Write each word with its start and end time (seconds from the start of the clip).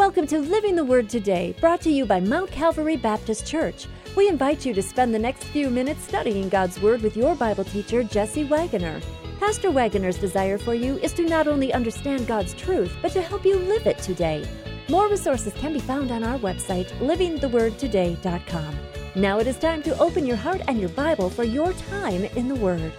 Welcome 0.00 0.26
to 0.28 0.38
Living 0.38 0.76
the 0.76 0.84
Word 0.84 1.10
Today, 1.10 1.54
brought 1.60 1.82
to 1.82 1.90
you 1.90 2.06
by 2.06 2.20
Mount 2.20 2.50
Calvary 2.50 2.96
Baptist 2.96 3.46
Church. 3.46 3.86
We 4.16 4.30
invite 4.30 4.64
you 4.64 4.72
to 4.72 4.80
spend 4.80 5.12
the 5.12 5.18
next 5.18 5.44
few 5.44 5.68
minutes 5.68 6.04
studying 6.04 6.48
God's 6.48 6.80
Word 6.80 7.02
with 7.02 7.18
your 7.18 7.34
Bible 7.34 7.64
teacher, 7.64 8.02
Jesse 8.02 8.44
Wagoner. 8.44 9.02
Pastor 9.38 9.70
Wagoner's 9.70 10.16
desire 10.16 10.56
for 10.56 10.72
you 10.72 10.96
is 11.00 11.12
to 11.12 11.28
not 11.28 11.46
only 11.46 11.74
understand 11.74 12.26
God's 12.26 12.54
truth, 12.54 12.96
but 13.02 13.12
to 13.12 13.20
help 13.20 13.44
you 13.44 13.56
live 13.58 13.86
it 13.86 13.98
today. 13.98 14.42
More 14.88 15.06
resources 15.06 15.52
can 15.52 15.74
be 15.74 15.80
found 15.80 16.10
on 16.10 16.24
our 16.24 16.38
website, 16.38 16.88
livingthewordtoday.com. 17.00 18.78
Now 19.16 19.38
it 19.38 19.46
is 19.46 19.58
time 19.58 19.82
to 19.82 19.98
open 19.98 20.24
your 20.24 20.36
heart 20.36 20.62
and 20.66 20.80
your 20.80 20.88
Bible 20.88 21.28
for 21.28 21.44
your 21.44 21.74
time 21.74 22.24
in 22.24 22.48
the 22.48 22.54
Word. 22.54 22.94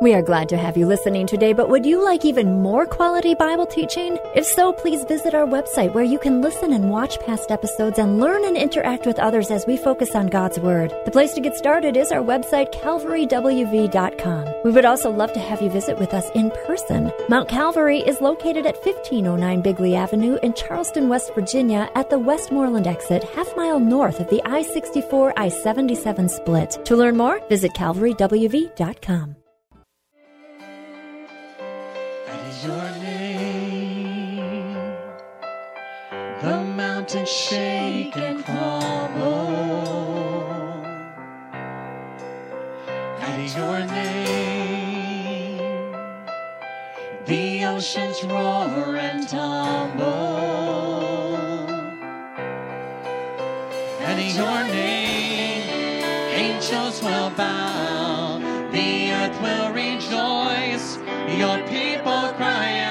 We 0.00 0.14
are 0.14 0.22
glad 0.22 0.48
to 0.48 0.56
have 0.56 0.78
you 0.78 0.86
listening 0.86 1.26
today, 1.26 1.52
but 1.52 1.68
would 1.68 1.84
you 1.84 2.02
like 2.02 2.24
even 2.24 2.62
more 2.62 2.86
quality 2.86 3.34
Bible 3.34 3.66
teaching? 3.66 4.16
If 4.34 4.46
so, 4.46 4.72
please 4.72 5.04
visit 5.04 5.34
our 5.34 5.46
website 5.46 5.92
where 5.92 6.04
you 6.04 6.18
can 6.18 6.40
listen 6.40 6.72
and 6.72 6.88
watch 6.88 7.20
past 7.20 7.50
episodes 7.50 7.98
and 7.98 8.18
learn 8.18 8.46
and 8.46 8.56
interact 8.56 9.04
with 9.04 9.18
others 9.18 9.50
as 9.50 9.66
we 9.66 9.76
focus 9.76 10.14
on 10.14 10.28
God's 10.28 10.58
Word. 10.58 10.94
The 11.04 11.10
place 11.10 11.34
to 11.34 11.42
get 11.42 11.54
started 11.54 11.98
is 11.98 12.12
our 12.12 12.22
website, 12.22 12.72
calvarywv.com. 12.72 14.54
We 14.64 14.70
would 14.70 14.86
also 14.86 15.10
love 15.10 15.34
to 15.34 15.38
have 15.38 15.60
you 15.60 15.68
visit 15.68 15.98
with 15.98 16.14
us 16.14 16.30
in 16.34 16.50
person. 16.64 17.12
Mount 17.28 17.50
Calvary 17.50 17.98
is 17.98 18.22
located 18.22 18.64
at 18.64 18.82
1509 18.82 19.60
Bigley 19.60 19.96
Avenue 19.96 20.38
in 20.42 20.54
Charleston, 20.54 21.10
West 21.10 21.34
Virginia, 21.34 21.90
at 21.94 22.08
the 22.08 22.18
Westmoreland 22.18 22.86
exit, 22.86 23.22
half 23.34 23.54
mile 23.54 23.78
north 23.78 24.18
of 24.18 24.30
the 24.30 24.40
I 24.46 24.62
64 24.62 25.34
I 25.36 25.50
77 25.50 26.30
split. 26.30 26.78
To 26.86 26.96
learn 26.96 27.18
more, 27.18 27.46
visit 27.50 27.74
calvarywv.com. 27.74 29.36
your 32.64 32.90
name. 32.98 34.74
The 36.42 36.60
mountains 36.76 37.28
shake 37.30 38.16
and 38.16 38.44
crumble 38.44 39.30
at 43.20 43.56
your 43.56 43.78
name. 43.86 45.58
The 47.26 47.64
oceans 47.66 48.24
roar 48.24 48.96
and 48.96 49.28
tumble 49.28 50.06
at 54.00 54.18
your 54.36 54.64
name. 54.64 55.68
Angels 56.32 57.02
will 57.02 57.30
bow, 57.30 58.29
the 58.72 59.12
earth 59.12 59.40
will 59.42 59.72
rejoice. 59.72 60.96
Your 61.36 61.58
people 61.68 62.32
cry 62.36 62.78
out. 62.78 62.89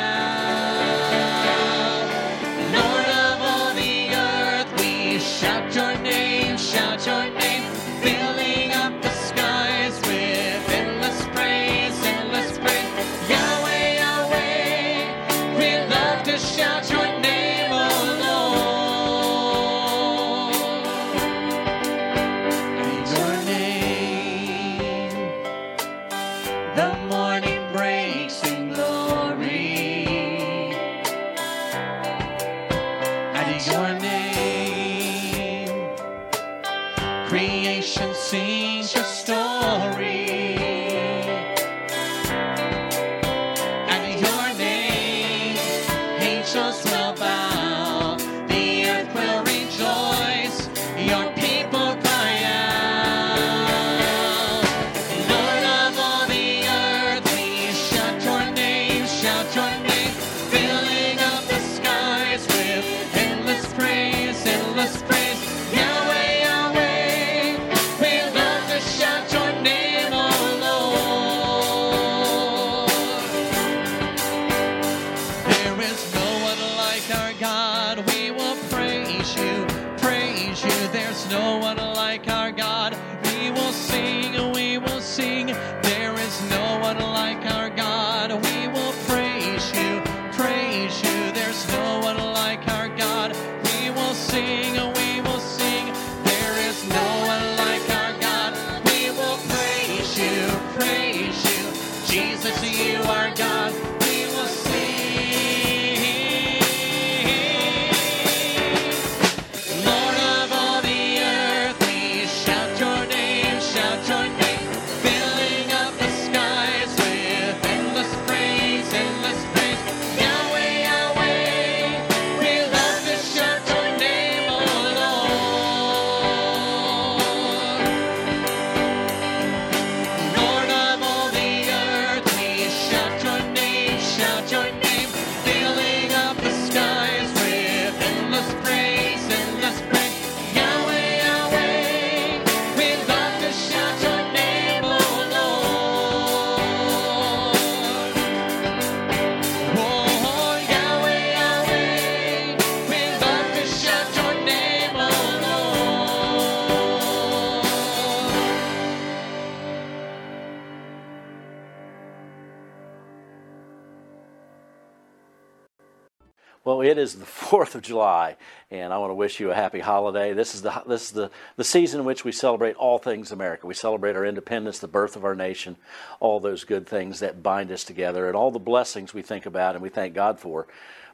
Well, 166.65 166.81
it 166.81 166.97
is 166.97 167.15
the 167.15 167.25
Fourth 167.25 167.75
of 167.75 167.81
July, 167.81 168.35
and 168.69 168.91
I 168.91 168.97
want 168.97 169.11
to 169.11 169.15
wish 169.15 169.39
you 169.39 169.51
a 169.51 169.55
happy 169.55 169.79
holiday. 169.79 170.33
This 170.33 170.55
is 170.55 170.61
the 170.61 170.83
this 170.85 171.03
is 171.03 171.11
the, 171.11 171.31
the 171.55 171.63
season 171.63 172.01
in 172.01 172.05
which 172.05 172.25
we 172.25 172.31
celebrate 172.31 172.75
all 172.75 172.97
things 172.97 173.31
America. 173.31 173.65
We 173.65 173.73
celebrate 173.73 174.15
our 174.15 174.25
independence, 174.25 174.79
the 174.79 174.87
birth 174.87 175.15
of 175.15 175.23
our 175.23 175.35
nation, 175.35 175.77
all 176.19 176.39
those 176.39 176.65
good 176.65 176.85
things 176.85 177.19
that 177.19 177.41
bind 177.41 177.71
us 177.71 177.83
together, 177.83 178.27
and 178.27 178.35
all 178.35 178.51
the 178.51 178.59
blessings 178.59 179.13
we 179.13 179.21
think 179.21 179.45
about 179.45 179.75
and 179.75 179.81
we 179.81 179.89
thank 179.89 180.13
God 180.13 180.39
for 180.39 180.67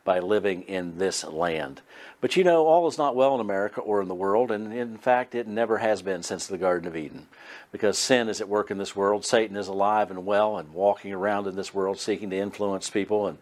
by 0.04 0.20
living 0.20 0.62
in 0.64 1.00
this 1.00 1.24
land. 1.24 1.82
But 2.22 2.36
you 2.36 2.44
know, 2.44 2.68
all 2.68 2.88
is 2.88 2.98
not 2.98 3.16
well 3.16 3.34
in 3.36 3.42
America 3.42 3.82
or 3.82 4.02
in 4.02 4.08
the 4.08 4.16
world, 4.16 4.52
and 4.52 4.72
in 4.72 4.98
fact, 4.98 5.34
it 5.34 5.48
never 5.48 5.80
has 5.80 6.04
been 6.04 6.22
since 6.22 6.46
the 6.46 6.60
Garden 6.60 6.88
of 6.88 6.96
Eden. 6.96 7.28
Because 7.72 7.98
sin 7.98 8.30
is 8.30 8.40
at 8.40 8.48
work 8.48 8.70
in 8.70 8.78
this 8.78 8.96
world, 8.96 9.26
Satan 9.26 9.58
is 9.58 9.68
alive 9.68 10.12
and 10.12 10.26
well 10.26 10.58
and 10.58 10.74
walking 10.74 11.12
around 11.12 11.48
in 11.48 11.56
this 11.56 11.74
world 11.74 12.00
seeking 12.00 12.30
to 12.30 12.38
influence 12.38 12.90
people 12.90 13.28
and 13.28 13.40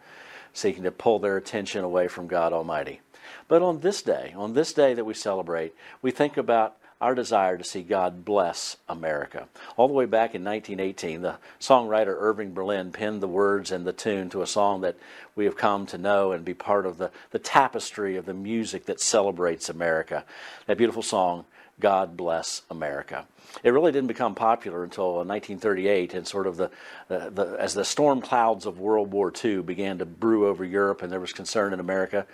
seeking 0.54 0.84
to 0.84 0.92
pull 0.92 1.20
their 1.20 1.38
attention 1.38 1.84
away 1.84 2.08
from 2.08 2.28
God 2.28 2.54
Almighty. 2.54 3.02
But 3.48 3.62
on 3.62 3.80
this 3.80 4.02
day, 4.02 4.34
on 4.36 4.54
this 4.54 4.74
day 4.74 4.94
that 4.94 5.06
we 5.06 5.14
celebrate, 5.14 5.74
we 6.02 6.12
think 6.12 6.38
about 6.38 6.78
our 7.04 7.14
desire 7.14 7.58
to 7.58 7.64
see 7.66 7.82
God 7.82 8.24
bless 8.24 8.78
America. 8.88 9.50
All 9.76 9.90
the 9.90 9.94
way 9.94 10.06
back 10.06 10.36
in 10.36 10.44
1918, 10.46 11.22
the 11.22 11.36
songwriter 11.60 12.16
Irving 12.18 12.54
Berlin 12.54 12.94
penned 12.94 13.22
the 13.22 13.28
words 13.28 13.74
and 13.74 13.86
the 13.86 13.92
tune 13.92 14.30
to 14.30 14.42
a 14.42 14.48
song 14.48 14.82
that 14.82 14.96
we 15.36 15.44
have 15.44 15.58
come 15.58 15.86
to 15.88 15.98
know 15.98 16.32
and 16.32 16.46
be 16.46 16.54
part 16.54 16.86
of 16.86 16.98
the, 16.98 17.12
the 17.32 17.40
tapestry 17.40 18.16
of 18.16 18.26
the 18.26 18.34
music 18.34 18.86
that 18.86 19.02
celebrates 19.02 19.68
America. 19.68 20.24
That 20.66 20.78
beautiful 20.78 21.04
song, 21.04 21.44
God 21.80 22.16
Bless 22.16 22.62
America. 22.70 23.26
It 23.64 23.72
really 23.72 23.92
didn't 23.92 24.08
become 24.08 24.36
popular 24.36 24.84
until 24.84 25.16
1938, 25.16 26.14
and 26.14 26.28
sort 26.28 26.48
of 26.48 26.58
the, 26.58 26.72
uh, 27.10 27.30
the, 27.30 27.56
as 27.60 27.74
the 27.74 27.86
storm 27.86 28.22
clouds 28.22 28.66
of 28.66 28.80
World 28.80 29.12
War 29.12 29.32
II 29.44 29.62
began 29.62 30.00
to 30.00 30.06
brew 30.06 30.48
over 30.48 30.64
Europe, 30.64 31.02
and 31.02 31.12
there 31.12 31.20
was 31.20 31.34
concern 31.34 31.74
in 31.74 31.80
America. 31.80 32.26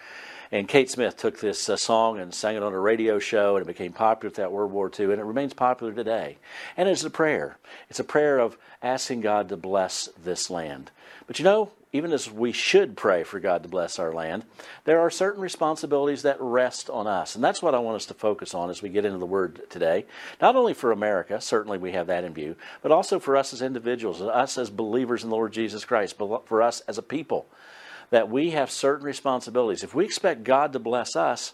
And 0.52 0.68
Kate 0.68 0.90
Smith 0.90 1.16
took 1.16 1.40
this 1.40 1.70
uh, 1.70 1.78
song 1.78 2.20
and 2.20 2.34
sang 2.34 2.56
it 2.56 2.64
on 2.64 2.74
a 2.74 2.80
radio 2.80 3.20
show, 3.20 3.56
and 3.56 3.64
it 3.64 3.68
became 3.68 3.94
popular 3.94 4.34
that 4.36 4.52
World 4.52 4.72
War 4.72 4.92
II, 4.98 5.12
and 5.12 5.20
it 5.20 5.26
remains 5.26 5.54
popular 5.54 5.94
today. 5.94 6.38
And 6.76 6.90
it's 6.90 7.04
a 7.04 7.10
prayer. 7.10 7.58
It's 7.90 8.00
a 8.00 8.04
prayer 8.04 8.40
of 8.40 8.58
asking 8.82 9.22
God 9.22 9.50
to 9.50 9.58
bless 9.58 10.10
this 10.22 10.50
land. 10.50 10.90
But 11.28 11.38
you 11.38 11.46
know, 11.46 11.72
even 11.92 12.12
as 12.12 12.30
we 12.30 12.52
should 12.52 12.96
pray 12.96 13.24
for 13.24 13.40
God 13.40 13.64
to 13.64 13.70
bless 13.70 13.98
our 13.98 14.14
land, 14.14 14.46
there 14.86 15.00
are 15.00 15.10
certain 15.10 15.42
responsibilities 15.42 16.22
that 16.22 16.40
rest 16.40 16.90
on 16.90 17.08
us. 17.08 17.34
And 17.34 17.44
that's 17.44 17.62
what 17.62 17.74
I 17.74 17.80
want 17.80 17.96
us 17.96 18.06
to 18.08 18.14
focus 18.14 18.54
on 18.54 18.70
as 18.70 18.82
we 18.82 18.90
get 18.90 19.06
into 19.06 19.18
the 19.18 19.26
Word 19.26 19.62
today. 19.70 20.06
Not 20.40 20.56
only 20.56 20.76
for 20.76 20.92
America, 20.92 21.42
certainly 21.42 21.80
we 21.80 21.94
have 21.94 22.08
that 22.08 22.24
in 22.24 22.34
view, 22.34 22.56
but 22.84 22.92
also 22.92 23.20
for 23.20 23.36
us 23.36 23.54
as 23.54 23.64
individuals, 23.64 24.22
us 24.22 24.58
as 24.58 24.70
believers 24.70 25.24
in 25.24 25.30
the 25.30 25.36
Lord 25.36 25.52
Jesus 25.52 25.84
Christ, 25.84 26.18
but 26.20 26.48
for 26.48 26.62
us 26.62 26.82
as 26.82 27.00
a 27.00 27.04
people 27.04 27.48
that 28.12 28.30
we 28.30 28.52
have 28.52 28.72
certain 28.72 29.06
responsibilities. 29.06 29.84
If 29.84 29.96
we 29.96 30.06
expect 30.06 30.44
God 30.44 30.74
to 30.74 30.80
bless 30.80 31.16
us, 31.16 31.54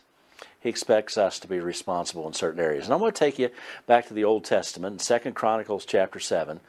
he 0.66 0.70
expects 0.70 1.16
us 1.16 1.38
to 1.38 1.48
be 1.48 1.60
responsible 1.60 2.26
in 2.26 2.34
certain 2.34 2.60
areas. 2.60 2.86
And 2.86 2.94
I 2.94 2.98
want 2.98 3.14
to 3.14 3.20
take 3.20 3.38
you 3.38 3.50
back 3.86 4.08
to 4.08 4.16
the 4.16 4.24
Old 4.24 4.46
Testament, 4.46 5.00
Second 5.00 5.36
Chronicles 5.36 5.86
chapter 5.86 6.20
7, 6.20 6.60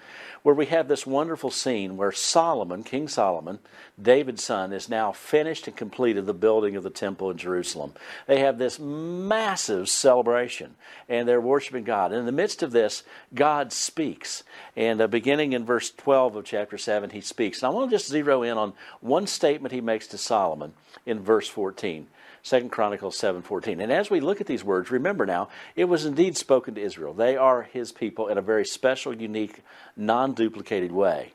where 0.42 0.54
we 0.54 0.66
have 0.66 0.86
this 0.86 1.06
wonderful 1.06 1.50
scene 1.50 1.96
where 1.96 2.12
Solomon, 2.12 2.84
King 2.84 3.08
Solomon, 3.08 3.58
David's 4.00 4.44
son, 4.44 4.74
is 4.74 4.90
now 4.90 5.12
finished 5.12 5.66
and 5.66 5.74
completed 5.74 6.26
the 6.26 6.34
building 6.34 6.76
of 6.76 6.82
the 6.82 6.90
temple 6.90 7.30
in 7.30 7.38
Jerusalem. 7.38 7.94
They 8.26 8.40
have 8.40 8.58
this 8.58 8.78
massive 8.78 9.88
celebration, 9.88 10.74
and 11.08 11.26
they're 11.26 11.40
worshiping 11.40 11.84
God. 11.84 12.12
And 12.12 12.20
in 12.20 12.26
the 12.26 12.32
midst 12.32 12.62
of 12.62 12.72
this, 12.72 13.02
God 13.34 13.72
speaks. 13.72 14.44
And 14.76 15.00
uh, 15.00 15.06
beginning 15.06 15.54
in 15.54 15.64
verse 15.64 15.90
12 15.90 16.36
of 16.36 16.44
chapter 16.44 16.76
7, 16.76 17.08
he 17.08 17.22
speaks. 17.22 17.62
And 17.62 17.68
I 17.68 17.70
want 17.70 17.90
to 17.90 17.96
just 17.96 18.10
zero 18.10 18.42
in 18.42 18.58
on 18.58 18.74
one 19.00 19.26
statement 19.26 19.72
he 19.72 19.80
makes 19.80 20.06
to 20.08 20.18
Solomon 20.18 20.74
in 21.06 21.20
verse 21.20 21.48
14. 21.48 22.08
2 22.46 22.68
Chronicles 22.68 23.18
7:14. 23.18 23.80
And 23.80 23.90
as 23.90 24.08
we 24.08 24.20
look 24.20 24.40
at 24.40 24.46
these 24.46 24.62
words, 24.62 24.92
remember 24.92 25.26
now, 25.26 25.48
it 25.74 25.86
was 25.86 26.06
indeed 26.06 26.36
spoken 26.36 26.76
to 26.76 26.80
Israel. 26.80 27.12
They 27.12 27.36
are 27.36 27.62
his 27.62 27.90
people 27.90 28.28
in 28.28 28.38
a 28.38 28.42
very 28.42 28.64
special, 28.64 29.12
unique, 29.12 29.64
non-duplicated 29.96 30.92
way. 30.92 31.32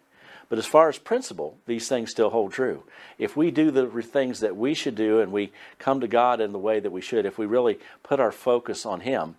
But 0.47 0.57
as 0.57 0.65
far 0.65 0.87
as 0.87 0.97
principle, 0.97 1.57
these 1.65 1.89
things 1.89 2.11
still 2.11 2.29
hold 2.29 2.53
true. 2.53 2.83
If 3.17 3.35
we 3.35 3.51
do 3.51 3.71
the 3.71 3.87
things 4.01 4.39
that 4.39 4.55
we 4.55 4.73
should 4.73 4.95
do 4.95 5.19
and 5.19 5.33
we 5.33 5.51
come 5.79 5.99
to 5.99 6.07
God 6.07 6.39
in 6.39 6.53
the 6.53 6.59
way 6.59 6.79
that 6.79 6.93
we 6.93 7.01
should, 7.01 7.25
if 7.25 7.37
we 7.37 7.45
really 7.45 7.77
put 8.03 8.21
our 8.21 8.31
focus 8.31 8.85
on 8.85 9.01
him, 9.01 9.35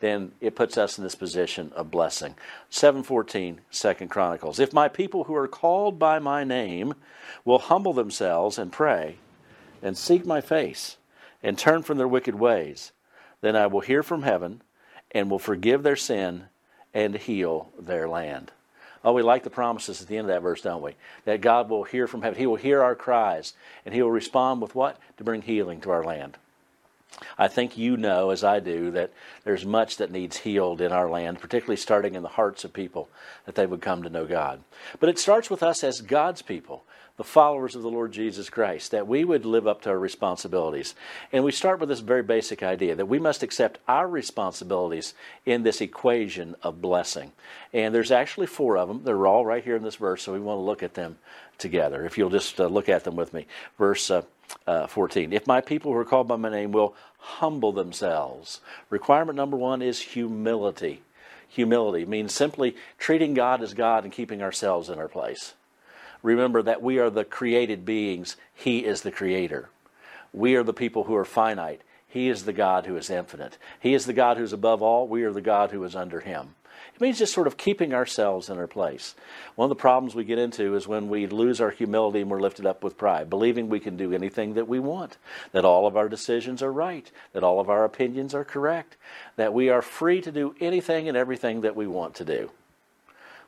then 0.00 0.32
it 0.40 0.56
puts 0.56 0.78
us 0.78 0.96
in 0.96 1.04
this 1.04 1.14
position 1.14 1.72
of 1.76 1.90
blessing. 1.90 2.34
714, 2.70 3.60
2 3.70 4.08
Chronicles. 4.08 4.58
If 4.58 4.72
my 4.72 4.88
people 4.88 5.24
who 5.24 5.34
are 5.34 5.46
called 5.46 5.98
by 5.98 6.18
my 6.18 6.42
name 6.42 6.94
will 7.44 7.58
humble 7.58 7.92
themselves 7.92 8.58
and 8.58 8.72
pray 8.72 9.16
and 9.82 9.98
seek 9.98 10.24
my 10.24 10.40
face 10.40 10.96
and 11.42 11.58
turn 11.58 11.82
from 11.82 11.98
their 11.98 12.08
wicked 12.08 12.34
ways, 12.34 12.92
then 13.40 13.56
I 13.56 13.66
will 13.66 13.80
hear 13.80 14.02
from 14.02 14.22
heaven 14.22 14.62
and 15.10 15.30
will 15.30 15.38
forgive 15.38 15.82
their 15.82 15.96
sin 15.96 16.44
and 16.94 17.14
heal 17.14 17.70
their 17.78 18.08
land. 18.08 18.52
Oh, 19.04 19.12
we 19.12 19.22
like 19.22 19.42
the 19.42 19.50
promises 19.50 20.00
at 20.00 20.06
the 20.08 20.16
end 20.16 20.28
of 20.30 20.34
that 20.34 20.42
verse, 20.42 20.60
don't 20.60 20.82
we? 20.82 20.94
That 21.24 21.40
God 21.40 21.68
will 21.68 21.82
hear 21.82 22.06
from 22.06 22.22
heaven. 22.22 22.38
He 22.38 22.46
will 22.46 22.56
hear 22.56 22.82
our 22.82 22.94
cries, 22.94 23.54
and 23.84 23.94
He 23.94 24.00
will 24.00 24.12
respond 24.12 24.62
with 24.62 24.74
what? 24.74 24.98
To 25.16 25.24
bring 25.24 25.42
healing 25.42 25.80
to 25.80 25.90
our 25.90 26.04
land. 26.04 26.38
I 27.38 27.48
think 27.48 27.78
you 27.78 27.96
know, 27.96 28.30
as 28.30 28.44
I 28.44 28.60
do, 28.60 28.90
that 28.92 29.12
there's 29.44 29.64
much 29.64 29.96
that 29.98 30.10
needs 30.10 30.38
healed 30.38 30.80
in 30.80 30.92
our 30.92 31.08
land, 31.08 31.40
particularly 31.40 31.76
starting 31.76 32.14
in 32.14 32.22
the 32.22 32.28
hearts 32.28 32.64
of 32.64 32.72
people, 32.72 33.08
that 33.46 33.54
they 33.54 33.66
would 33.66 33.80
come 33.80 34.02
to 34.02 34.10
know 34.10 34.26
God. 34.26 34.62
But 35.00 35.08
it 35.08 35.18
starts 35.18 35.50
with 35.50 35.62
us 35.62 35.84
as 35.84 36.00
God's 36.00 36.42
people, 36.42 36.84
the 37.16 37.24
followers 37.24 37.76
of 37.76 37.82
the 37.82 37.90
Lord 37.90 38.12
Jesus 38.12 38.48
Christ, 38.48 38.90
that 38.90 39.06
we 39.06 39.24
would 39.24 39.44
live 39.44 39.66
up 39.66 39.82
to 39.82 39.90
our 39.90 39.98
responsibilities. 39.98 40.94
And 41.32 41.44
we 41.44 41.52
start 41.52 41.78
with 41.78 41.88
this 41.88 42.00
very 42.00 42.22
basic 42.22 42.62
idea 42.62 42.94
that 42.94 43.06
we 43.06 43.18
must 43.18 43.42
accept 43.42 43.78
our 43.86 44.08
responsibilities 44.08 45.14
in 45.44 45.62
this 45.62 45.80
equation 45.80 46.56
of 46.62 46.80
blessing. 46.80 47.32
And 47.72 47.94
there's 47.94 48.10
actually 48.10 48.46
four 48.46 48.78
of 48.78 48.88
them. 48.88 49.02
They're 49.04 49.26
all 49.26 49.44
right 49.44 49.62
here 49.62 49.76
in 49.76 49.82
this 49.82 49.96
verse, 49.96 50.22
so 50.22 50.32
we 50.32 50.40
want 50.40 50.58
to 50.58 50.62
look 50.62 50.82
at 50.82 50.94
them 50.94 51.18
together. 51.62 52.04
If 52.04 52.18
you'll 52.18 52.30
just 52.30 52.60
uh, 52.60 52.66
look 52.66 52.88
at 52.88 53.04
them 53.04 53.16
with 53.16 53.32
me. 53.32 53.46
Verse 53.78 54.10
uh, 54.10 54.22
uh, 54.66 54.86
14. 54.86 55.32
If 55.32 55.46
my 55.46 55.60
people 55.60 55.92
who 55.92 55.98
are 55.98 56.04
called 56.04 56.28
by 56.28 56.36
my 56.36 56.50
name 56.50 56.72
will 56.72 56.94
humble 57.18 57.72
themselves. 57.72 58.60
Requirement 58.90 59.36
number 59.36 59.56
one 59.56 59.80
is 59.80 60.00
humility. 60.00 61.00
Humility 61.48 62.04
means 62.04 62.34
simply 62.34 62.76
treating 62.98 63.34
God 63.34 63.62
as 63.62 63.74
God 63.74 64.04
and 64.04 64.12
keeping 64.12 64.42
ourselves 64.42 64.88
in 64.88 64.98
our 64.98 65.08
place. 65.08 65.54
Remember 66.22 66.62
that 66.62 66.82
we 66.82 66.98
are 66.98 67.10
the 67.10 67.24
created 67.24 67.84
beings, 67.84 68.36
He 68.54 68.84
is 68.84 69.02
the 69.02 69.10
creator. 69.10 69.70
We 70.32 70.56
are 70.56 70.62
the 70.62 70.72
people 70.72 71.04
who 71.04 71.14
are 71.14 71.24
finite. 71.24 71.82
He 72.08 72.28
is 72.28 72.44
the 72.44 72.52
God 72.52 72.86
who 72.86 72.96
is 72.96 73.10
infinite. 73.10 73.58
He 73.80 73.94
is 73.94 74.06
the 74.06 74.12
God 74.12 74.36
who's 74.36 74.52
above 74.52 74.82
all. 74.82 75.08
We 75.08 75.24
are 75.24 75.32
the 75.32 75.40
God 75.40 75.70
who 75.70 75.82
is 75.84 75.96
under 75.96 76.20
Him. 76.20 76.54
Means 77.02 77.18
just 77.18 77.34
sort 77.34 77.48
of 77.48 77.56
keeping 77.56 77.92
ourselves 77.92 78.48
in 78.48 78.58
our 78.58 78.68
place. 78.68 79.16
One 79.56 79.66
of 79.66 79.70
the 79.70 79.80
problems 79.80 80.14
we 80.14 80.22
get 80.22 80.38
into 80.38 80.76
is 80.76 80.86
when 80.86 81.08
we 81.08 81.26
lose 81.26 81.60
our 81.60 81.70
humility 81.70 82.20
and 82.20 82.30
we're 82.30 82.38
lifted 82.38 82.64
up 82.64 82.84
with 82.84 82.96
pride, 82.96 83.28
believing 83.28 83.68
we 83.68 83.80
can 83.80 83.96
do 83.96 84.12
anything 84.12 84.54
that 84.54 84.68
we 84.68 84.78
want, 84.78 85.16
that 85.50 85.64
all 85.64 85.88
of 85.88 85.96
our 85.96 86.08
decisions 86.08 86.62
are 86.62 86.72
right, 86.72 87.10
that 87.32 87.42
all 87.42 87.58
of 87.58 87.68
our 87.68 87.84
opinions 87.84 88.36
are 88.36 88.44
correct, 88.44 88.96
that 89.34 89.52
we 89.52 89.68
are 89.68 89.82
free 89.82 90.20
to 90.20 90.30
do 90.30 90.54
anything 90.60 91.08
and 91.08 91.16
everything 91.16 91.62
that 91.62 91.74
we 91.74 91.88
want 91.88 92.14
to 92.14 92.24
do. 92.24 92.52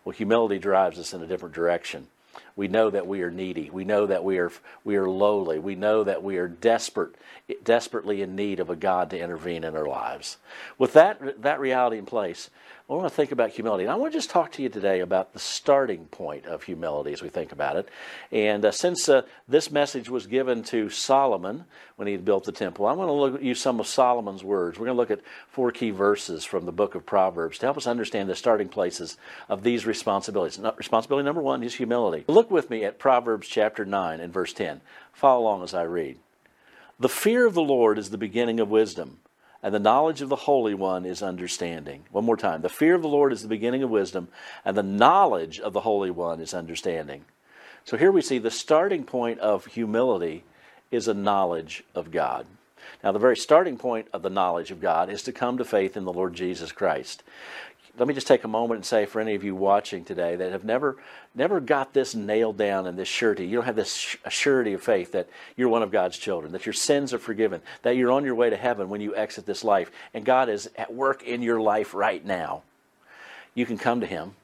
Well, 0.05 0.15
humility 0.15 0.59
drives 0.59 0.99
us 0.99 1.15
in 1.15 1.23
a 1.23 1.27
different 1.29 1.55
direction. 1.55 2.09
We 2.57 2.69
know 2.69 2.91
that 2.91 3.07
we 3.07 3.23
are 3.23 3.31
needy. 3.31 3.69
We 3.71 3.85
know 3.85 4.07
that 4.07 4.23
we 4.23 4.39
are 4.39 4.53
we 4.85 4.97
are 4.97 5.09
lowly. 5.09 5.59
We 5.59 5.75
know 5.75 6.05
that 6.05 6.23
we 6.23 6.37
are 6.37 6.47
desperate, 6.47 7.17
desperately 7.65 8.23
in 8.23 8.37
need 8.37 8.61
of 8.61 8.71
a 8.71 8.77
God 8.77 9.11
to 9.11 9.19
intervene 9.19 9.65
in 9.65 9.77
our 9.77 9.87
lives. 9.87 10.37
With 10.79 10.93
that 10.93 11.43
that 11.43 11.59
reality 11.59 11.99
in 11.99 12.07
place, 12.07 12.51
I 12.89 12.93
want 12.93 13.07
to 13.07 13.15
think 13.15 13.33
about 13.33 13.49
humility. 13.49 13.85
And 13.85 13.93
I 13.93 13.97
want 13.97 14.13
to 14.13 14.19
just 14.19 14.29
talk 14.29 14.53
to 14.53 14.63
you 14.63 14.69
today 14.69 15.01
about 15.01 15.33
the 15.33 15.39
starting 15.39 16.05
point 16.05 16.45
of 16.45 16.65
humility 16.65 17.15
as 17.15 17.23
we 17.23 17.31
think 17.31 17.51
about 17.51 17.77
it. 17.77 17.89
And 18.31 18.63
uh, 18.63 18.73
since 18.73 19.09
uh, 19.09 19.23
this 19.49 19.71
message 19.71 20.11
was 20.11 20.27
given 20.27 20.63
to 20.65 20.91
Solomon 20.91 21.65
when 21.97 22.09
he 22.09 22.13
had 22.13 22.27
built 22.27 22.45
the 22.45 22.53
temple, 22.53 22.85
I 22.85 22.93
want 22.93 23.09
to 23.09 23.13
look, 23.13 23.43
use 23.43 23.59
some 23.59 23.81
of 23.81 23.87
Solomon's 23.87 24.45
words. 24.45 24.79
We're 24.79 24.85
going 24.85 24.97
to 24.97 25.01
look 25.01 25.11
at 25.11 25.25
four 25.49 25.71
key 25.71 25.93
verses 25.93 26.45
from 26.45 26.67
the 26.67 26.73
book 26.73 26.95
of 26.95 27.07
Proverbs 27.07 27.57
to 27.59 27.67
help 27.67 27.79
us 27.79 27.87
understand 27.87 28.29
the 28.29 28.37
starting 28.37 28.69
places 28.69 29.17
of 29.49 29.63
these 29.63 29.87
responsibilities. 29.87 30.61
Responsibility 30.77 31.25
number 31.25 31.41
one 31.41 31.63
is 31.63 31.75
humility. 31.75 32.27
Look 32.29 32.44
with 32.51 32.71
me 32.71 32.85
at 32.85 32.99
Proverbs 32.99 33.49
chapter 33.49 33.85
9 33.85 34.21
and 34.21 34.33
verse 34.33 34.53
10. 34.53 34.81
Follow 35.13 35.43
along 35.43 35.63
as 35.63 35.75
I 35.75 35.83
read. 35.83 36.19
The 36.99 37.09
fear 37.09 37.47
of 37.47 37.55
the 37.55 37.63
Lord 37.63 37.99
is 37.99 38.11
the 38.11 38.19
beginning 38.19 38.61
of 38.61 38.71
wisdom 38.71 39.19
and 39.65 39.75
the 39.75 39.81
knowledge 39.81 40.21
of 40.21 40.29
the 40.29 40.37
Holy 40.37 40.75
One 40.75 41.07
is 41.07 41.23
understanding. 41.23 42.05
One 42.11 42.27
more 42.27 42.37
time. 42.37 42.61
The 42.61 42.69
fear 42.69 42.95
of 42.95 43.01
the 43.01 43.09
Lord 43.09 43.33
is 43.33 43.41
the 43.41 43.49
beginning 43.49 43.83
of 43.83 43.89
wisdom, 43.89 44.29
and 44.63 44.77
the 44.77 44.83
knowledge 44.83 45.59
of 45.59 45.73
the 45.73 45.81
Holy 45.81 46.11
One 46.11 46.39
is 46.39 46.53
understanding. 46.53 47.25
So 47.87 47.97
here 47.97 48.13
we 48.13 48.21
see 48.21 48.37
the 48.37 48.51
starting 48.51 49.05
point 49.05 49.41
of 49.41 49.65
humility 49.65 50.45
is 50.91 51.09
a 51.09 51.15
knowledge 51.15 51.83
of 51.95 52.11
God. 52.11 52.47
Now, 53.03 53.13
the 53.13 53.19
very 53.19 53.39
starting 53.39 53.79
point 53.79 54.07
of 54.13 54.21
the 54.21 54.29
knowledge 54.29 54.71
of 54.71 54.83
God 54.83 55.09
is 55.09 55.23
to 55.23 55.33
come 55.33 55.57
to 55.57 55.65
faith 55.65 55.97
in 55.97 56.05
the 56.05 56.13
Lord 56.13 56.35
Jesus 56.35 56.71
Christ 56.71 57.23
let 57.97 58.09
me 58.09 58.15
just 58.15 58.27
take 58.27 58.45
a 58.45 58.49
moment 58.49 58.79
and 58.79 58.85
say 58.85 59.07
for 59.07 59.21
any 59.21 59.35
of 59.35 59.45
you 59.45 59.55
watching 59.55 60.05
today 60.05 60.37
that 60.37 60.53
have 60.53 60.65
never 60.65 60.97
never 61.35 61.61
got 61.61 61.93
this 61.93 62.15
nailed 62.15 62.57
down 62.57 62.87
in 62.87 62.97
this 62.97 63.09
surety 63.09 63.47
you 63.47 63.57
don't 63.57 63.67
have 63.67 63.77
this 63.77 64.17
surety 64.29 64.73
of 64.73 64.83
faith 64.83 65.13
that 65.13 65.29
you're 65.57 65.69
one 65.69 65.83
of 65.83 65.91
god's 65.91 66.19
children 66.19 66.53
that 66.53 66.67
your 66.67 66.73
sins 66.73 67.13
are 67.15 67.19
forgiven 67.19 67.61
that 67.83 67.97
you're 67.97 68.11
on 68.11 68.25
your 68.25 68.35
way 68.35 68.51
to 68.51 68.57
heaven 68.57 68.89
when 68.89 69.01
you 69.01 69.15
exit 69.15 69.47
this 69.47 69.65
life. 69.65 69.91
And 70.13 70.25
god 70.25 70.49
is 70.49 70.71
at 70.77 70.93
work 70.93 71.23
in 71.23 71.43
your 71.43 71.61
life 71.61 71.95
right 71.95 72.25
now. 72.25 72.63
You 73.55 73.67
can 73.67 73.79
come 73.79 74.01
to 74.01 74.07
him. 74.07 74.35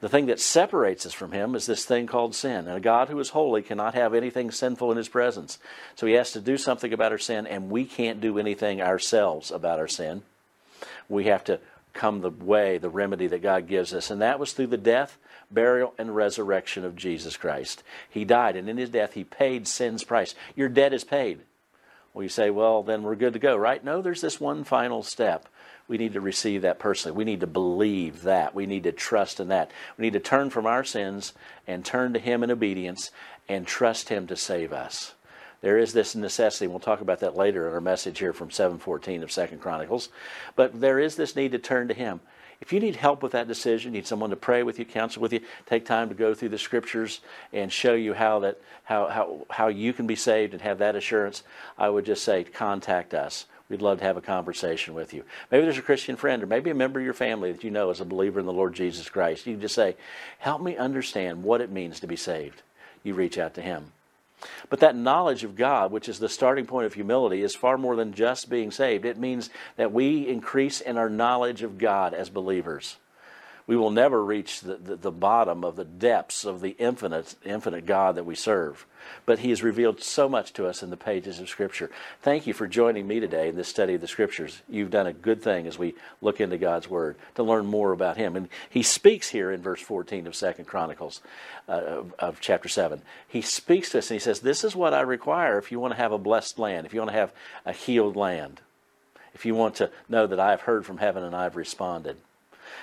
The 0.00 0.08
thing 0.08 0.26
that 0.26 0.40
separates 0.40 1.06
us 1.06 1.12
from 1.12 1.32
him 1.32 1.54
is 1.54 1.66
this 1.66 1.84
thing 1.84 2.06
called 2.06 2.34
sin. 2.34 2.68
And 2.68 2.76
a 2.76 2.80
god 2.80 3.08
who 3.08 3.18
is 3.18 3.30
holy 3.30 3.62
cannot 3.62 3.94
have 3.94 4.14
anything 4.14 4.50
sinful 4.50 4.90
in 4.92 4.96
his 4.96 5.08
presence. 5.08 5.58
So 5.96 6.06
he 6.06 6.14
has 6.14 6.32
to 6.32 6.40
do 6.40 6.56
something 6.56 6.92
about 6.92 7.12
our 7.12 7.18
sin 7.18 7.46
and 7.46 7.70
we 7.70 7.84
can't 7.84 8.20
do 8.20 8.38
anything 8.38 8.80
ourselves 8.80 9.50
about 9.50 9.78
our 9.78 9.88
sin. 9.88 10.22
We 11.08 11.24
have 11.24 11.44
to 11.44 11.58
come 11.98 12.20
the 12.20 12.30
way, 12.30 12.78
the 12.78 12.88
remedy 12.88 13.26
that 13.26 13.42
God 13.42 13.66
gives 13.66 13.92
us. 13.92 14.10
And 14.10 14.22
that 14.22 14.38
was 14.38 14.52
through 14.52 14.68
the 14.68 14.76
death, 14.76 15.18
burial, 15.50 15.92
and 15.98 16.14
resurrection 16.14 16.84
of 16.84 16.96
Jesus 16.96 17.36
Christ. 17.36 17.82
He 18.08 18.24
died, 18.24 18.56
and 18.56 18.68
in 18.68 18.78
his 18.78 18.90
death, 18.90 19.14
he 19.14 19.24
paid 19.24 19.66
sin's 19.66 20.04
price. 20.04 20.34
Your 20.54 20.68
debt 20.68 20.92
is 20.92 21.04
paid. 21.04 21.40
Well, 22.14 22.22
you 22.22 22.28
say, 22.28 22.50
well, 22.50 22.82
then 22.82 23.02
we're 23.02 23.16
good 23.16 23.34
to 23.34 23.38
go, 23.38 23.56
right? 23.56 23.84
No, 23.84 24.00
there's 24.00 24.20
this 24.20 24.40
one 24.40 24.64
final 24.64 25.02
step. 25.02 25.48
We 25.88 25.98
need 25.98 26.12
to 26.14 26.20
receive 26.20 26.62
that 26.62 26.78
personally. 26.78 27.16
We 27.16 27.24
need 27.24 27.40
to 27.40 27.46
believe 27.46 28.22
that. 28.22 28.54
We 28.54 28.66
need 28.66 28.84
to 28.84 28.92
trust 28.92 29.40
in 29.40 29.48
that. 29.48 29.70
We 29.96 30.02
need 30.02 30.12
to 30.12 30.20
turn 30.20 30.50
from 30.50 30.66
our 30.66 30.84
sins 30.84 31.32
and 31.66 31.84
turn 31.84 32.12
to 32.12 32.18
Him 32.18 32.42
in 32.42 32.50
obedience 32.50 33.10
and 33.48 33.66
trust 33.66 34.08
Him 34.08 34.26
to 34.26 34.36
save 34.36 34.72
us. 34.72 35.14
There 35.60 35.78
is 35.78 35.92
this 35.92 36.14
necessity. 36.14 36.66
We'll 36.66 36.78
talk 36.78 37.00
about 37.00 37.20
that 37.20 37.36
later 37.36 37.66
in 37.66 37.74
our 37.74 37.80
message 37.80 38.18
here 38.18 38.32
from 38.32 38.50
714 38.50 39.22
of 39.22 39.32
Second 39.32 39.60
Chronicles. 39.60 40.08
But 40.54 40.80
there 40.80 41.00
is 41.00 41.16
this 41.16 41.34
need 41.34 41.52
to 41.52 41.58
turn 41.58 41.88
to 41.88 41.94
Him. 41.94 42.20
If 42.60 42.72
you 42.72 42.80
need 42.80 42.96
help 42.96 43.22
with 43.22 43.32
that 43.32 43.46
decision, 43.46 43.92
need 43.92 44.06
someone 44.06 44.30
to 44.30 44.36
pray 44.36 44.64
with 44.64 44.78
you, 44.78 44.84
counsel 44.84 45.22
with 45.22 45.32
you, 45.32 45.40
take 45.66 45.84
time 45.84 46.08
to 46.08 46.14
go 46.14 46.34
through 46.34 46.48
the 46.48 46.58
scriptures 46.58 47.20
and 47.52 47.72
show 47.72 47.94
you 47.94 48.14
how 48.14 48.40
that 48.40 48.60
how 48.84 49.06
how, 49.06 49.46
how 49.50 49.68
you 49.68 49.92
can 49.92 50.06
be 50.06 50.16
saved 50.16 50.54
and 50.54 50.62
have 50.62 50.78
that 50.78 50.96
assurance, 50.96 51.44
I 51.76 51.88
would 51.88 52.04
just 52.04 52.24
say 52.24 52.42
contact 52.42 53.14
us. 53.14 53.46
We'd 53.68 53.82
love 53.82 53.98
to 53.98 54.04
have 54.04 54.16
a 54.16 54.22
conversation 54.22 54.94
with 54.94 55.12
you. 55.12 55.24
Maybe 55.50 55.64
there's 55.64 55.78
a 55.78 55.82
Christian 55.82 56.16
friend 56.16 56.42
or 56.42 56.46
maybe 56.46 56.70
a 56.70 56.74
member 56.74 56.98
of 56.98 57.04
your 57.04 57.14
family 57.14 57.52
that 57.52 57.62
you 57.62 57.70
know 57.70 57.90
is 57.90 58.00
a 58.00 58.04
believer 58.04 58.40
in 58.40 58.46
the 58.46 58.52
Lord 58.52 58.74
Jesus 58.74 59.08
Christ. 59.08 59.46
You 59.46 59.54
can 59.54 59.60
just 59.60 59.74
say, 59.74 59.96
Help 60.38 60.62
me 60.62 60.76
understand 60.76 61.44
what 61.44 61.60
it 61.60 61.70
means 61.70 62.00
to 62.00 62.06
be 62.06 62.16
saved. 62.16 62.62
You 63.04 63.14
reach 63.14 63.38
out 63.38 63.54
to 63.54 63.62
him. 63.62 63.92
But 64.68 64.80
that 64.80 64.96
knowledge 64.96 65.44
of 65.44 65.56
God, 65.56 65.90
which 65.90 66.08
is 66.08 66.18
the 66.18 66.28
starting 66.28 66.66
point 66.66 66.86
of 66.86 66.94
humility, 66.94 67.42
is 67.42 67.54
far 67.54 67.78
more 67.78 67.96
than 67.96 68.12
just 68.12 68.48
being 68.48 68.70
saved. 68.70 69.04
It 69.04 69.18
means 69.18 69.50
that 69.76 69.92
we 69.92 70.28
increase 70.28 70.80
in 70.80 70.96
our 70.96 71.10
knowledge 71.10 71.62
of 71.62 71.78
God 71.78 72.14
as 72.14 72.30
believers 72.30 72.96
we 73.68 73.76
will 73.76 73.90
never 73.90 74.24
reach 74.24 74.62
the, 74.62 74.76
the, 74.76 74.96
the, 74.96 75.10
bottom 75.10 75.62
of 75.62 75.76
the 75.76 75.84
depths 75.84 76.46
of 76.46 76.62
the 76.62 76.74
infinite, 76.78 77.34
infinite 77.44 77.84
God 77.84 78.14
that 78.14 78.24
we 78.24 78.34
serve. 78.34 78.86
But 79.26 79.40
He 79.40 79.50
has 79.50 79.62
revealed 79.62 80.02
so 80.02 80.26
much 80.26 80.54
to 80.54 80.66
us 80.66 80.82
in 80.82 80.88
the 80.88 80.96
pages 80.96 81.38
of 81.38 81.50
Scripture. 81.50 81.90
Thank 82.22 82.46
you 82.46 82.54
for 82.54 82.66
joining 82.66 83.06
me 83.06 83.20
today 83.20 83.50
in 83.50 83.56
this 83.56 83.68
study 83.68 83.92
of 83.92 84.00
the 84.00 84.08
Scriptures. 84.08 84.62
You've 84.70 84.90
done 84.90 85.06
a 85.06 85.12
good 85.12 85.42
thing 85.42 85.66
as 85.66 85.78
we 85.78 85.94
look 86.22 86.40
into 86.40 86.56
God's 86.56 86.88
Word 86.88 87.16
to 87.34 87.42
learn 87.42 87.66
more 87.66 87.92
about 87.92 88.16
Him. 88.16 88.36
And 88.36 88.48
He 88.70 88.82
speaks 88.82 89.28
here 89.28 89.52
in 89.52 89.60
verse 89.60 89.82
14 89.82 90.26
of 90.26 90.34
Second 90.34 90.64
Chronicles 90.64 91.20
uh, 91.68 91.72
of, 91.72 92.14
of 92.18 92.40
chapter 92.40 92.70
7. 92.70 93.02
He 93.28 93.42
speaks 93.42 93.90
to 93.90 93.98
us 93.98 94.10
and 94.10 94.16
He 94.16 94.24
says, 94.24 94.40
This 94.40 94.64
is 94.64 94.74
what 94.74 94.94
I 94.94 95.02
require 95.02 95.58
if 95.58 95.70
you 95.70 95.78
want 95.78 95.92
to 95.92 96.00
have 96.00 96.12
a 96.12 96.18
blessed 96.18 96.58
land, 96.58 96.86
if 96.86 96.94
you 96.94 97.00
want 97.00 97.10
to 97.10 97.18
have 97.18 97.34
a 97.66 97.72
healed 97.74 98.16
land, 98.16 98.62
if 99.34 99.44
you 99.44 99.54
want 99.54 99.74
to 99.74 99.90
know 100.08 100.26
that 100.26 100.40
I 100.40 100.52
have 100.52 100.62
heard 100.62 100.86
from 100.86 100.96
heaven 100.96 101.22
and 101.22 101.36
I've 101.36 101.54
responded. 101.54 102.16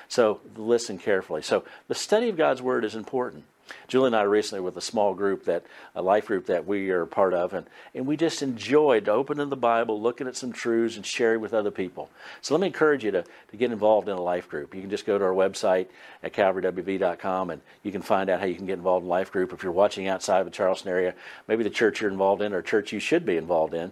So 0.08 0.42
listen 0.56 0.98
carefully. 0.98 1.42
So 1.42 1.64
the 1.88 1.96
study 1.96 2.30
of 2.30 2.38
God's 2.38 2.62
Word 2.62 2.86
is 2.86 2.96
important. 2.96 3.46
Julie 3.88 4.08
and 4.08 4.16
I 4.16 4.24
recently 4.24 4.62
with 4.62 4.78
a 4.78 4.82
small 4.82 5.14
group 5.16 5.46
that 5.46 5.66
a 5.96 6.02
life 6.02 6.28
group 6.28 6.46
that 6.48 6.68
we 6.68 6.90
are 6.92 7.06
part 7.06 7.34
of, 7.34 7.54
and, 7.54 7.66
and 7.96 8.06
we 8.06 8.16
just 8.16 8.44
enjoyed 8.44 9.10
opening 9.10 9.50
the 9.50 9.56
Bible, 9.56 10.00
looking 10.00 10.28
at 10.28 10.36
some 10.36 10.52
truths, 10.52 10.96
and 10.98 11.06
sharing 11.06 11.42
with 11.42 11.54
other 11.54 11.72
people. 11.72 12.10
So 12.42 12.54
let 12.54 12.62
me 12.62 12.68
encourage 12.68 13.04
you 13.04 13.12
to, 13.12 13.24
to 13.24 13.58
get 13.58 13.72
involved 13.72 14.08
in 14.08 14.16
a 14.16 14.22
life 14.22 14.50
group. 14.50 14.76
You 14.76 14.82
can 14.82 14.90
just 14.90 15.06
go 15.06 15.18
to 15.18 15.24
our 15.24 15.34
website 15.34 15.88
at 16.22 16.34
calvarywv.com 16.34 17.50
and 17.50 17.62
you 17.82 17.92
can 17.92 18.02
find 18.02 18.30
out 18.30 18.40
how 18.40 18.46
you 18.46 18.56
can 18.56 18.68
get 18.68 18.78
involved 18.78 19.04
in 19.04 19.08
a 19.08 19.12
life 19.12 19.32
group. 19.32 19.52
If 19.52 19.64
you're 19.64 19.72
watching 19.72 20.08
outside 20.08 20.40
of 20.40 20.46
the 20.46 20.52
Charleston 20.52 20.92
area, 20.92 21.16
maybe 21.48 21.64
the 21.64 21.70
church 21.70 22.02
you're 22.02 22.12
involved 22.12 22.42
in 22.42 22.54
or 22.54 22.62
church 22.62 22.94
you 22.94 23.00
should 23.00 23.26
be 23.26 23.38
involved 23.38 23.74
in 23.74 23.92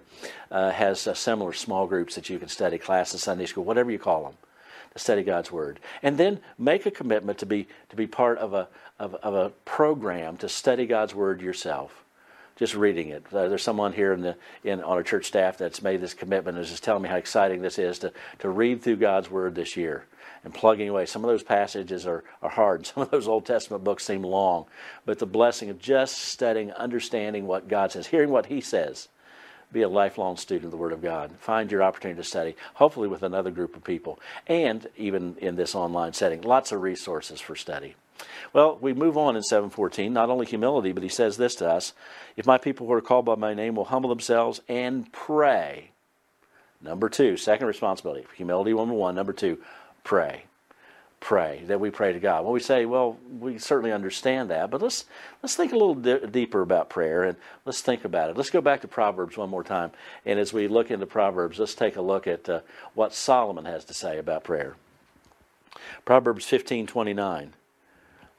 uh, 0.52 0.72
has 0.72 1.08
uh, 1.08 1.14
similar 1.16 1.54
small 1.54 1.88
groups 1.88 2.16
that 2.16 2.30
you 2.30 2.38
can 2.38 2.48
study, 2.48 2.78
classes, 2.78 3.24
Sunday 3.24 3.46
school, 3.48 3.64
whatever 3.64 3.92
you 3.92 4.00
call 4.00 4.24
them 4.24 4.34
study 4.96 5.24
God's 5.24 5.52
Word. 5.52 5.80
And 6.02 6.18
then 6.18 6.40
make 6.58 6.86
a 6.86 6.92
commitment 6.92 7.40
to 7.40 7.46
be, 7.46 7.68
to 7.90 7.96
be 7.96 8.08
part 8.08 8.38
of 8.38 8.54
a, 8.54 8.68
of, 9.00 9.16
of 9.16 9.34
a 9.34 9.50
program 9.66 10.38
to 10.38 10.50
study 10.50 10.86
God's 10.86 11.16
Word 11.16 11.42
yourself. 11.42 12.04
Just 12.56 12.76
reading 12.76 13.10
it. 13.10 13.26
Uh, 13.34 13.48
there's 13.48 13.64
someone 13.64 13.94
here 13.94 14.14
in 14.14 14.22
the, 14.22 14.36
in, 14.64 14.80
on 14.82 14.98
our 14.98 15.04
church 15.04 15.26
staff 15.26 15.58
that's 15.58 15.82
made 15.82 16.02
this 16.02 16.14
commitment 16.14 16.56
and 16.56 16.64
is 16.64 16.70
just 16.70 16.84
telling 16.84 17.02
me 17.02 17.10
how 17.10 17.16
exciting 17.16 17.62
this 17.62 17.80
is 17.80 18.00
to, 18.00 18.14
to 18.40 18.50
read 18.50 18.82
through 18.82 18.98
God's 18.98 19.30
Word 19.32 19.56
this 19.56 19.76
year 19.76 20.06
and 20.44 20.54
plugging 20.54 20.90
away. 20.90 21.06
Some 21.06 21.24
of 21.24 21.30
those 21.30 21.44
passages 21.44 22.06
are, 22.06 22.24
are 22.42 22.50
hard. 22.50 22.86
Some 22.86 23.04
of 23.04 23.12
those 23.12 23.28
Old 23.28 23.46
Testament 23.46 23.84
books 23.84 24.06
seem 24.06 24.24
long. 24.24 24.66
But 25.06 25.20
the 25.20 25.26
blessing 25.26 25.70
of 25.70 25.80
just 25.80 26.18
studying, 26.18 26.72
understanding 26.74 27.48
what 27.48 27.68
God 27.68 27.92
says, 27.92 28.08
hearing 28.08 28.30
what 28.30 28.48
He 28.48 28.62
says, 28.62 29.08
be 29.74 29.82
a 29.82 29.90
lifelong 29.90 30.38
student 30.38 30.66
of 30.66 30.72
the 30.72 30.78
Word 30.78 30.94
of 30.94 31.02
God. 31.02 31.32
Find 31.40 31.72
your 31.72 31.84
opportunity 31.84 32.22
to 32.22 32.28
study, 32.28 32.56
hopefully 32.76 33.08
with 33.08 33.24
another 33.24 33.52
group 33.52 33.76
of 33.76 33.84
people, 33.84 34.20
and 34.48 34.88
even 34.96 35.36
in 35.40 35.56
this 35.56 35.76
online 35.76 36.14
setting. 36.14 36.42
Lots 36.42 36.72
of 36.72 36.82
resources 36.82 37.42
for 37.42 37.56
study. 37.56 37.96
Well, 38.54 38.78
we 38.80 38.94
move 38.94 39.18
on 39.18 39.36
in 39.36 39.42
714, 39.42 40.14
not 40.14 40.30
only 40.30 40.46
humility, 40.46 40.92
but 40.92 41.04
he 41.04 41.10
says 41.10 41.38
this 41.38 41.56
to 41.56 41.70
us 41.70 41.94
If 42.38 42.46
my 42.46 42.58
people 42.58 42.88
who 42.88 42.94
are 42.94 43.02
called 43.02 43.26
by 43.26 43.36
my 43.36 43.54
name 43.54 43.76
will 43.76 43.86
humble 43.86 44.10
themselves 44.10 44.62
and 44.70 45.12
pray. 45.12 45.92
Number 46.82 47.10
two, 47.10 47.38
second 47.38 47.68
responsibility. 47.68 48.26
Humility, 48.36 48.74
number 48.74 48.94
one. 48.94 49.16
Number 49.16 49.34
two, 49.34 49.58
pray 50.04 50.44
pray, 51.24 51.64
that 51.68 51.80
we 51.80 51.90
pray 51.90 52.12
to 52.12 52.20
God. 52.20 52.44
Well, 52.44 52.52
we 52.52 52.60
say, 52.60 52.86
well, 52.86 53.18
we 53.40 53.58
certainly 53.58 53.94
understand 53.94 54.50
that, 54.50 54.70
but 54.70 54.82
let's 54.82 55.06
let's 55.42 55.56
think 55.56 55.72
a 55.72 55.78
little 55.78 55.96
di- 55.96 56.28
deeper 56.28 56.62
about 56.62 56.90
prayer 56.90 57.24
and 57.24 57.38
let's 57.66 57.82
think 57.82 58.04
about 58.04 58.30
it. 58.30 58.38
Let's 58.38 58.50
go 58.50 58.62
back 58.62 58.82
to 58.82 58.88
Proverbs 58.90 59.38
one 59.38 59.50
more 59.50 59.64
time, 59.64 59.92
and 60.26 60.38
as 60.38 60.52
we 60.52 60.68
look 60.68 60.92
into 60.92 61.06
Proverbs, 61.06 61.58
let's 61.60 61.76
take 61.76 61.96
a 61.96 62.02
look 62.02 62.28
at 62.28 62.50
uh, 62.50 62.60
what 62.94 63.14
Solomon 63.14 63.66
has 63.66 63.86
to 63.86 63.94
say 63.94 64.18
about 64.18 64.44
prayer. 64.44 64.76
Proverbs 66.04 66.46
fifteen 66.46 66.86
twenty 66.86 67.14
nine. 67.14 67.54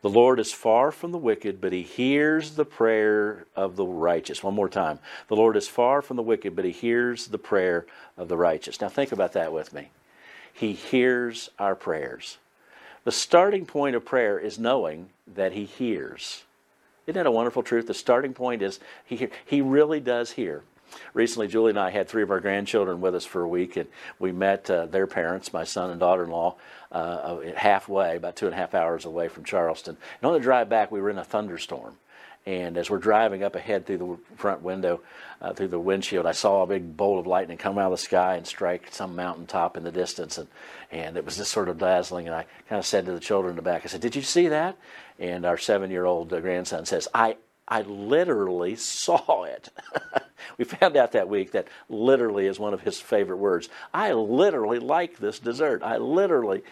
The 0.02 0.10
Lord 0.10 0.38
is 0.38 0.52
far 0.52 0.92
from 0.92 1.12
the 1.12 1.18
wicked, 1.18 1.62
but 1.62 1.72
he 1.72 1.80
hears 1.80 2.56
the 2.56 2.66
prayer 2.66 3.46
of 3.56 3.76
the 3.76 3.86
righteous. 3.86 4.42
One 4.42 4.54
more 4.54 4.68
time. 4.68 4.98
The 5.28 5.36
Lord 5.36 5.56
is 5.56 5.66
far 5.66 6.02
from 6.02 6.18
the 6.18 6.22
wicked, 6.22 6.54
but 6.54 6.66
he 6.66 6.72
hears 6.72 7.28
the 7.28 7.38
prayer 7.38 7.86
of 8.18 8.28
the 8.28 8.36
righteous. 8.36 8.82
Now 8.82 8.90
think 8.90 9.12
about 9.12 9.32
that 9.32 9.50
with 9.50 9.72
me. 9.72 9.88
He 10.52 10.74
hears 10.74 11.48
our 11.58 11.74
prayers. 11.74 12.36
The 13.04 13.12
starting 13.12 13.66
point 13.66 13.94
of 13.94 14.04
prayer 14.04 14.38
is 14.38 14.58
knowing 14.58 15.10
that 15.34 15.52
He 15.52 15.64
hears. 15.64 16.44
Isn't 17.06 17.18
that 17.18 17.26
a 17.26 17.30
wonderful 17.30 17.62
truth? 17.62 17.86
The 17.86 17.94
starting 17.94 18.32
point 18.32 18.62
is 18.62 18.80
He, 19.04 19.28
he 19.44 19.60
really 19.60 20.00
does 20.00 20.32
hear. 20.32 20.62
Recently, 21.12 21.48
Julie 21.48 21.70
and 21.70 21.78
I 21.78 21.90
had 21.90 22.08
three 22.08 22.22
of 22.22 22.30
our 22.30 22.40
grandchildren 22.40 23.00
with 23.00 23.14
us 23.14 23.24
for 23.24 23.42
a 23.42 23.48
week, 23.48 23.76
and 23.76 23.88
we 24.18 24.32
met 24.32 24.70
uh, 24.70 24.86
their 24.86 25.06
parents, 25.06 25.52
my 25.52 25.64
son 25.64 25.90
and 25.90 25.98
daughter 25.98 26.24
in 26.24 26.30
law, 26.30 26.54
uh, 26.92 27.38
halfway, 27.56 28.16
about 28.16 28.36
two 28.36 28.46
and 28.46 28.54
a 28.54 28.58
half 28.58 28.74
hours 28.74 29.04
away 29.04 29.28
from 29.28 29.44
Charleston. 29.44 29.96
And 30.20 30.28
on 30.28 30.34
the 30.34 30.40
drive 30.40 30.68
back, 30.68 30.92
we 30.92 31.00
were 31.00 31.10
in 31.10 31.18
a 31.18 31.24
thunderstorm. 31.24 31.96
And 32.46 32.76
as 32.76 32.90
we're 32.90 32.98
driving 32.98 33.42
up 33.42 33.54
ahead 33.54 33.86
through 33.86 33.98
the 33.98 34.36
front 34.36 34.62
window, 34.62 35.00
uh, 35.40 35.54
through 35.54 35.68
the 35.68 35.78
windshield, 35.78 36.26
I 36.26 36.32
saw 36.32 36.62
a 36.62 36.66
big 36.66 36.94
bolt 36.94 37.20
of 37.20 37.26
lightning 37.26 37.56
come 37.56 37.78
out 37.78 37.86
of 37.86 37.98
the 37.98 38.04
sky 38.04 38.34
and 38.36 38.46
strike 38.46 38.88
some 38.90 39.16
mountaintop 39.16 39.78
in 39.78 39.84
the 39.84 39.90
distance. 39.90 40.36
And, 40.36 40.48
and 40.90 41.16
it 41.16 41.24
was 41.24 41.38
just 41.38 41.52
sort 41.52 41.70
of 41.70 41.78
dazzling. 41.78 42.26
And 42.26 42.34
I 42.34 42.44
kind 42.68 42.78
of 42.78 42.84
said 42.84 43.06
to 43.06 43.12
the 43.12 43.20
children 43.20 43.52
in 43.52 43.56
the 43.56 43.62
back, 43.62 43.82
I 43.84 43.88
said, 43.88 44.02
Did 44.02 44.14
you 44.14 44.22
see 44.22 44.48
that? 44.48 44.76
And 45.18 45.46
our 45.46 45.56
seven 45.56 45.90
year 45.90 46.04
old 46.04 46.28
grandson 46.28 46.84
says, 46.84 47.08
I, 47.14 47.36
I 47.66 47.80
literally 47.82 48.76
saw 48.76 49.44
it. 49.44 49.70
we 50.58 50.64
found 50.64 50.96
out 50.96 51.12
that 51.12 51.28
week 51.28 51.52
that 51.52 51.68
literally 51.88 52.46
is 52.46 52.58
one 52.58 52.74
of 52.74 52.80
his 52.82 53.00
favorite 53.00 53.38
words. 53.38 53.68
I 53.92 54.12
literally 54.12 54.78
like 54.78 55.18
this 55.18 55.38
dessert. 55.38 55.82
I 55.82 55.96
literally 55.96 56.62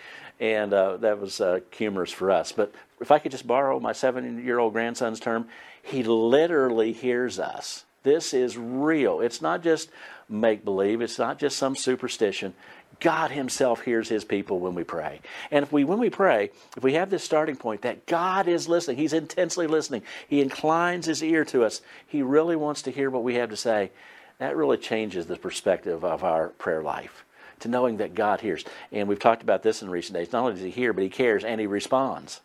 and 0.40 0.72
uh, 0.72 0.96
that 0.96 1.20
was 1.20 1.40
uh, 1.40 1.60
humorous 1.70 2.10
for 2.10 2.30
us. 2.30 2.50
But 2.50 2.74
if 3.00 3.12
I 3.12 3.20
could 3.20 3.30
just 3.30 3.46
borrow 3.46 3.78
my 3.78 3.92
seven 3.92 4.44
year 4.44 4.58
old 4.58 4.72
grandson's 4.72 5.20
term, 5.20 5.46
he 5.82 6.02
literally 6.02 6.92
hears 6.92 7.38
us. 7.38 7.84
This 8.02 8.34
is 8.34 8.58
real. 8.58 9.20
It's 9.20 9.40
not 9.40 9.62
just 9.62 9.88
make 10.28 10.64
believe, 10.64 11.00
it's 11.00 11.18
not 11.18 11.38
just 11.38 11.56
some 11.56 11.76
superstition. 11.76 12.54
God 13.00 13.30
Himself 13.30 13.82
hears 13.82 14.08
His 14.08 14.24
people 14.24 14.60
when 14.60 14.74
we 14.74 14.84
pray. 14.84 15.20
And 15.50 15.62
if 15.62 15.72
we, 15.72 15.84
when 15.84 15.98
we 15.98 16.10
pray, 16.10 16.50
if 16.76 16.82
we 16.82 16.94
have 16.94 17.10
this 17.10 17.24
starting 17.24 17.56
point 17.56 17.82
that 17.82 18.06
God 18.06 18.48
is 18.48 18.68
listening, 18.68 18.96
He's 18.96 19.12
intensely 19.12 19.66
listening, 19.66 20.02
He 20.28 20.40
inclines 20.40 21.06
His 21.06 21.22
ear 21.22 21.44
to 21.46 21.64
us, 21.64 21.82
He 22.06 22.22
really 22.22 22.56
wants 22.56 22.82
to 22.82 22.90
hear 22.90 23.10
what 23.10 23.24
we 23.24 23.34
have 23.34 23.50
to 23.50 23.56
say, 23.56 23.90
that 24.38 24.56
really 24.56 24.76
changes 24.76 25.26
the 25.26 25.36
perspective 25.36 26.04
of 26.04 26.24
our 26.24 26.48
prayer 26.48 26.82
life 26.82 27.24
to 27.60 27.68
knowing 27.68 27.98
that 27.98 28.14
God 28.14 28.40
hears. 28.40 28.64
And 28.90 29.08
we've 29.08 29.18
talked 29.18 29.42
about 29.42 29.62
this 29.62 29.82
in 29.82 29.90
recent 29.90 30.18
days. 30.18 30.32
Not 30.32 30.40
only 30.40 30.54
does 30.54 30.62
He 30.62 30.70
hear, 30.70 30.92
but 30.92 31.04
He 31.04 31.10
cares 31.10 31.44
and 31.44 31.60
He 31.60 31.66
responds. 31.66 32.40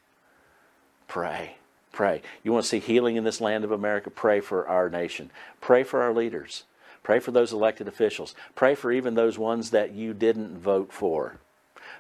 Pray. 1.08 1.56
Pray. 1.92 2.22
You 2.44 2.54
want 2.54 2.64
to 2.64 2.70
see 2.70 2.80
healing 2.80 3.16
in 3.16 3.24
this 3.24 3.42
land 3.42 3.64
of 3.64 3.72
America? 3.72 4.12
Pray 4.12 4.40
for 4.40 4.68
our 4.68 4.90
nation. 4.90 5.32
Pray 5.62 5.84
for 5.84 6.04
our 6.04 6.14
leaders. 6.14 6.64
Pray 7.04 7.20
for 7.20 7.32
those 7.32 7.54
elected 7.54 7.88
officials. 7.88 8.36
Pray 8.56 8.76
for 8.76 8.92
even 8.92 9.16
those 9.16 9.38
ones 9.38 9.72
that 9.72 9.94
you 9.94 10.14
didn't 10.14 10.58
vote 10.58 10.92
for. 10.92 11.38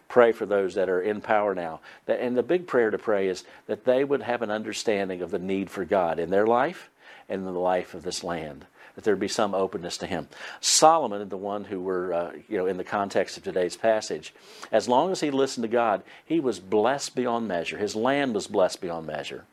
Pray 0.07 0.31
for 0.31 0.45
those 0.45 0.75
that 0.75 0.89
are 0.89 1.01
in 1.01 1.21
power 1.21 1.53
now. 1.53 1.81
And 2.07 2.37
the 2.37 2.43
big 2.43 2.67
prayer 2.67 2.91
to 2.91 2.97
pray 2.97 3.27
is 3.27 3.43
that 3.67 3.85
they 3.85 4.03
would 4.03 4.21
have 4.21 4.41
an 4.41 4.51
understanding 4.51 5.21
of 5.21 5.31
the 5.31 5.39
need 5.39 5.69
for 5.69 5.85
God 5.85 6.19
in 6.19 6.29
their 6.29 6.47
life 6.47 6.89
and 7.27 7.45
in 7.45 7.53
the 7.53 7.59
life 7.59 7.93
of 7.93 8.03
this 8.03 8.23
land 8.23 8.65
that 8.97 9.03
there 9.03 9.15
be 9.15 9.27
some 9.27 9.53
openness 9.53 9.95
to 9.95 10.07
him. 10.07 10.27
Solomon, 10.59 11.29
the 11.29 11.37
one 11.37 11.65
who 11.65 11.79
were, 11.79 12.11
uh, 12.11 12.31
you 12.47 12.57
know, 12.57 12.65
in 12.65 12.77
the 12.77 12.83
context 12.83 13.37
of 13.37 13.43
today's 13.43 13.77
passage, 13.77 14.33
as 14.71 14.89
long 14.89 15.11
as 15.11 15.19
he 15.19 15.29
listened 15.29 15.61
to 15.65 15.67
God, 15.67 16.01
he 16.25 16.39
was 16.39 16.59
blessed 16.59 17.13
beyond 17.13 17.47
measure. 17.47 17.77
His 17.77 17.95
land 17.95 18.33
was 18.33 18.47
blessed 18.47 18.81
beyond 18.81 19.05
measure. 19.05 19.45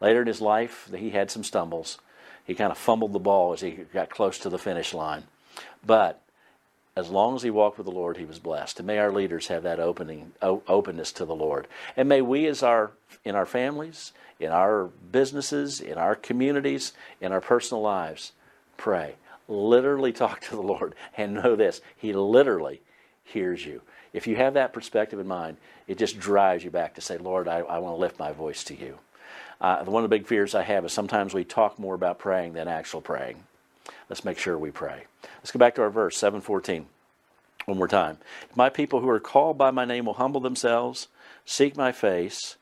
Later 0.00 0.22
in 0.22 0.26
his 0.26 0.40
life, 0.40 0.88
he 0.96 1.10
had 1.10 1.30
some 1.30 1.44
stumbles. 1.44 1.98
He 2.48 2.54
kind 2.54 2.72
of 2.72 2.78
fumbled 2.78 3.12
the 3.12 3.18
ball 3.18 3.52
as 3.52 3.60
he 3.60 3.72
got 3.72 4.08
close 4.08 4.38
to 4.38 4.48
the 4.48 4.58
finish 4.58 4.94
line. 4.94 5.24
But 5.86 6.22
as 6.96 7.10
long 7.10 7.36
as 7.36 7.42
he 7.42 7.50
walked 7.50 7.76
with 7.76 7.84
the 7.84 7.92
Lord, 7.92 8.16
he 8.16 8.24
was 8.24 8.38
blessed. 8.38 8.80
And 8.80 8.86
may 8.86 8.98
our 8.98 9.12
leaders 9.12 9.48
have 9.48 9.64
that 9.64 9.78
opening, 9.78 10.32
openness 10.42 11.12
to 11.12 11.26
the 11.26 11.34
Lord. 11.34 11.68
And 11.94 12.08
may 12.08 12.22
we, 12.22 12.46
as 12.46 12.62
our 12.62 12.92
in 13.22 13.34
our 13.34 13.44
families, 13.44 14.12
in 14.40 14.50
our 14.50 14.86
businesses, 15.12 15.82
in 15.82 15.98
our 15.98 16.14
communities, 16.14 16.94
in 17.20 17.32
our 17.32 17.42
personal 17.42 17.82
lives, 17.82 18.32
pray. 18.78 19.16
Literally 19.46 20.12
talk 20.12 20.40
to 20.40 20.56
the 20.56 20.62
Lord 20.62 20.94
and 21.18 21.34
know 21.34 21.54
this 21.54 21.82
He 21.98 22.14
literally 22.14 22.80
hears 23.24 23.66
you. 23.66 23.82
If 24.14 24.26
you 24.26 24.36
have 24.36 24.54
that 24.54 24.72
perspective 24.72 25.20
in 25.20 25.28
mind, 25.28 25.58
it 25.86 25.98
just 25.98 26.18
drives 26.18 26.64
you 26.64 26.70
back 26.70 26.94
to 26.94 27.02
say, 27.02 27.18
Lord, 27.18 27.46
I, 27.46 27.58
I 27.58 27.78
want 27.78 27.94
to 27.94 28.00
lift 28.00 28.18
my 28.18 28.32
voice 28.32 28.64
to 28.64 28.74
you. 28.74 28.98
Uh, 29.60 29.84
one 29.84 30.04
of 30.04 30.10
the 30.10 30.16
big 30.16 30.26
fears 30.26 30.54
I 30.54 30.62
have 30.62 30.84
is 30.84 30.92
sometimes 30.92 31.34
we 31.34 31.44
talk 31.44 31.78
more 31.78 31.94
about 31.94 32.18
praying 32.18 32.52
than 32.52 32.68
actual 32.68 33.00
praying. 33.00 33.42
Let's 34.08 34.24
make 34.24 34.38
sure 34.38 34.56
we 34.56 34.70
pray. 34.70 35.04
Let's 35.38 35.50
go 35.50 35.58
back 35.58 35.74
to 35.74 35.82
our 35.82 35.90
verse, 35.90 36.16
714. 36.16 36.86
One 37.66 37.78
more 37.78 37.88
time. 37.88 38.18
My 38.54 38.70
people 38.70 39.00
who 39.00 39.08
are 39.08 39.20
called 39.20 39.58
by 39.58 39.70
my 39.70 39.84
name 39.84 40.06
will 40.06 40.14
humble 40.14 40.40
themselves, 40.40 41.08
seek 41.44 41.76
my 41.76 41.92
face, 41.92 42.56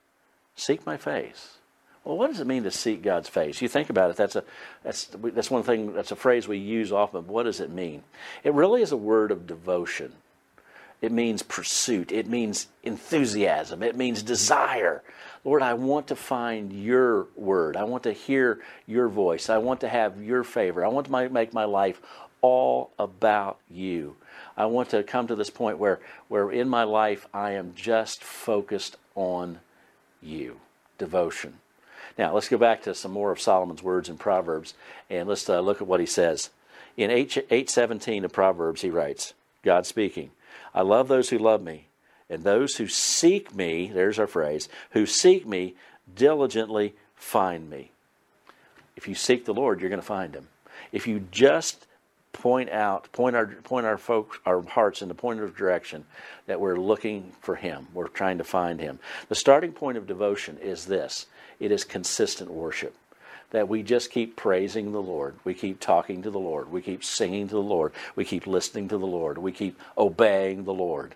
seek 0.57 0.85
my 0.85 0.97
face. 0.97 1.59
Well, 2.05 2.17
what 2.17 2.31
does 2.31 2.41
it 2.41 2.47
mean 2.47 2.63
to 2.63 2.71
seek 2.71 3.03
God's 3.03 3.29
face? 3.29 3.61
You 3.61 3.69
think 3.69 3.91
about 3.91 4.11
it. 4.11 4.17
That's 4.17 4.37
a 4.37 4.45
that's 4.85 5.07
that's 5.07 5.51
one 5.51 5.65
thing. 5.65 5.93
That's 5.93 6.13
a 6.13 6.17
phrase 6.17 6.47
we 6.47 6.57
use 6.57 6.93
often. 6.93 7.27
What 7.27 7.45
does 7.45 7.61
it 7.61 7.71
mean? 7.71 8.05
It 8.45 8.55
really 8.55 8.81
is 8.81 8.93
a 8.93 8.97
word 8.97 9.33
of 9.33 9.47
devotion. 9.47 10.13
It 11.03 11.13
means 11.13 11.43
pursuit. 11.43 12.11
It 12.11 12.27
means 12.27 12.69
enthusiasm. 12.83 13.83
It 13.83 13.97
means 13.97 14.23
desire. 14.23 15.03
Lord, 15.45 15.63
I 15.63 15.75
want 15.75 16.09
to 16.09 16.17
find 16.17 16.73
your 16.73 17.29
word. 17.37 17.77
I 17.77 17.85
want 17.85 18.05
to 18.05 18.13
hear 18.13 18.61
your 18.87 19.09
voice. 19.09 19.49
I 19.49 19.59
want 19.59 19.81
to 19.81 19.89
have 19.89 20.23
your 20.23 20.43
favor. 20.43 20.85
I 20.85 20.89
want 20.89 21.07
to 21.07 21.29
make 21.29 21.53
my 21.53 21.65
life 21.65 22.01
all 22.41 22.91
about 22.99 23.59
you. 23.71 24.17
I 24.57 24.67
want 24.67 24.91
to 24.91 25.03
come 25.03 25.27
to 25.27 25.35
this 25.35 25.51
point 25.51 25.79
where, 25.79 26.01
where 26.29 26.51
in 26.51 26.69
my 26.69 26.85
life 26.85 27.27
I 27.33 27.53
am 27.53 27.75
just 27.75 28.25
focused 28.25 28.97
on 29.15 29.61
you. 30.23 30.61
Devotion. 30.99 31.59
Now, 32.17 32.33
let's 32.33 32.49
go 32.49 32.57
back 32.57 32.83
to 32.85 32.95
some 32.95 33.13
more 33.13 33.31
of 33.31 33.41
Solomon's 33.41 33.83
words 33.83 34.09
in 34.09 34.17
Proverbs 34.17 34.75
and 35.11 35.29
let's 35.29 35.49
uh, 35.49 35.61
look 35.61 35.83
at 35.83 35.87
what 35.87 36.01
he 36.01 36.07
says. 36.07 36.51
In 36.97 37.11
8, 37.11 37.37
817 37.51 38.25
of 38.25 38.33
Proverbs, 38.33 38.81
he 38.81 38.91
writes, 38.91 39.35
God 39.63 39.85
speaking, 39.85 40.31
I 40.77 40.83
love 40.83 41.09
those 41.09 41.31
who 41.31 41.39
love 41.39 41.63
me, 41.63 41.89
and 42.29 42.45
those 42.45 42.77
who 42.77 42.87
seek 42.87 43.55
me, 43.55 43.91
there's 43.93 44.19
our 44.19 44.27
phrase, 44.27 44.69
who 44.91 45.07
seek 45.07 45.47
me 45.47 45.75
diligently 46.15 46.95
find 47.15 47.71
me. 47.71 47.91
If 48.95 49.09
you 49.09 49.15
seek 49.15 49.47
the 49.47 49.55
Lord, 49.55 49.81
you're 49.81 49.91
going 49.91 50.01
to 50.01 50.07
find 50.07 50.35
him. 50.35 50.49
If 50.93 51.07
you 51.07 51.27
just 51.31 51.87
point 52.33 52.69
out, 52.69 53.11
point 53.13 53.35
our 53.35 53.47
point 53.47 53.87
our 53.87 53.97
folks, 53.97 54.39
our 54.45 54.63
hearts 54.63 55.01
in 55.01 55.09
the 55.09 55.15
point 55.15 55.41
of 55.41 55.57
direction 55.57 56.05
that 56.47 56.61
we're 56.61 56.77
looking 56.77 57.33
for 57.41 57.57
Him. 57.57 57.89
We're 57.95 58.09
trying 58.09 58.39
to 58.39 58.45
find 58.45 58.79
Him. 58.79 58.99
The 59.29 59.35
starting 59.35 59.73
point 59.73 59.97
of 59.97 60.07
devotion 60.07 60.59
is 60.59 60.85
this: 60.85 61.27
it 61.59 61.73
is 61.73 61.85
consistent 61.85 62.51
worship 62.51 62.95
that 63.51 63.69
we 63.69 63.83
just 63.83 64.11
keep 64.11 64.37
praising 64.37 64.93
the 64.93 65.03
Lord. 65.03 65.37
We 65.45 65.55
keep 65.55 65.81
talking 65.81 66.23
to 66.23 66.31
the 66.31 66.39
Lord. 66.39 66.71
We 66.71 66.83
keep 66.83 67.05
singing 67.05 67.49
to 67.49 67.55
the 67.55 67.63
Lord. 67.63 67.93
We 68.17 68.25
keep 68.25 68.47
listening 68.47 68.89
to 68.89 68.99
the 68.99 69.07
Lord. 69.07 69.39
We 69.39 69.53
keep 69.53 69.81
obeying 69.99 70.65
the 70.65 70.75
Lord 70.75 71.15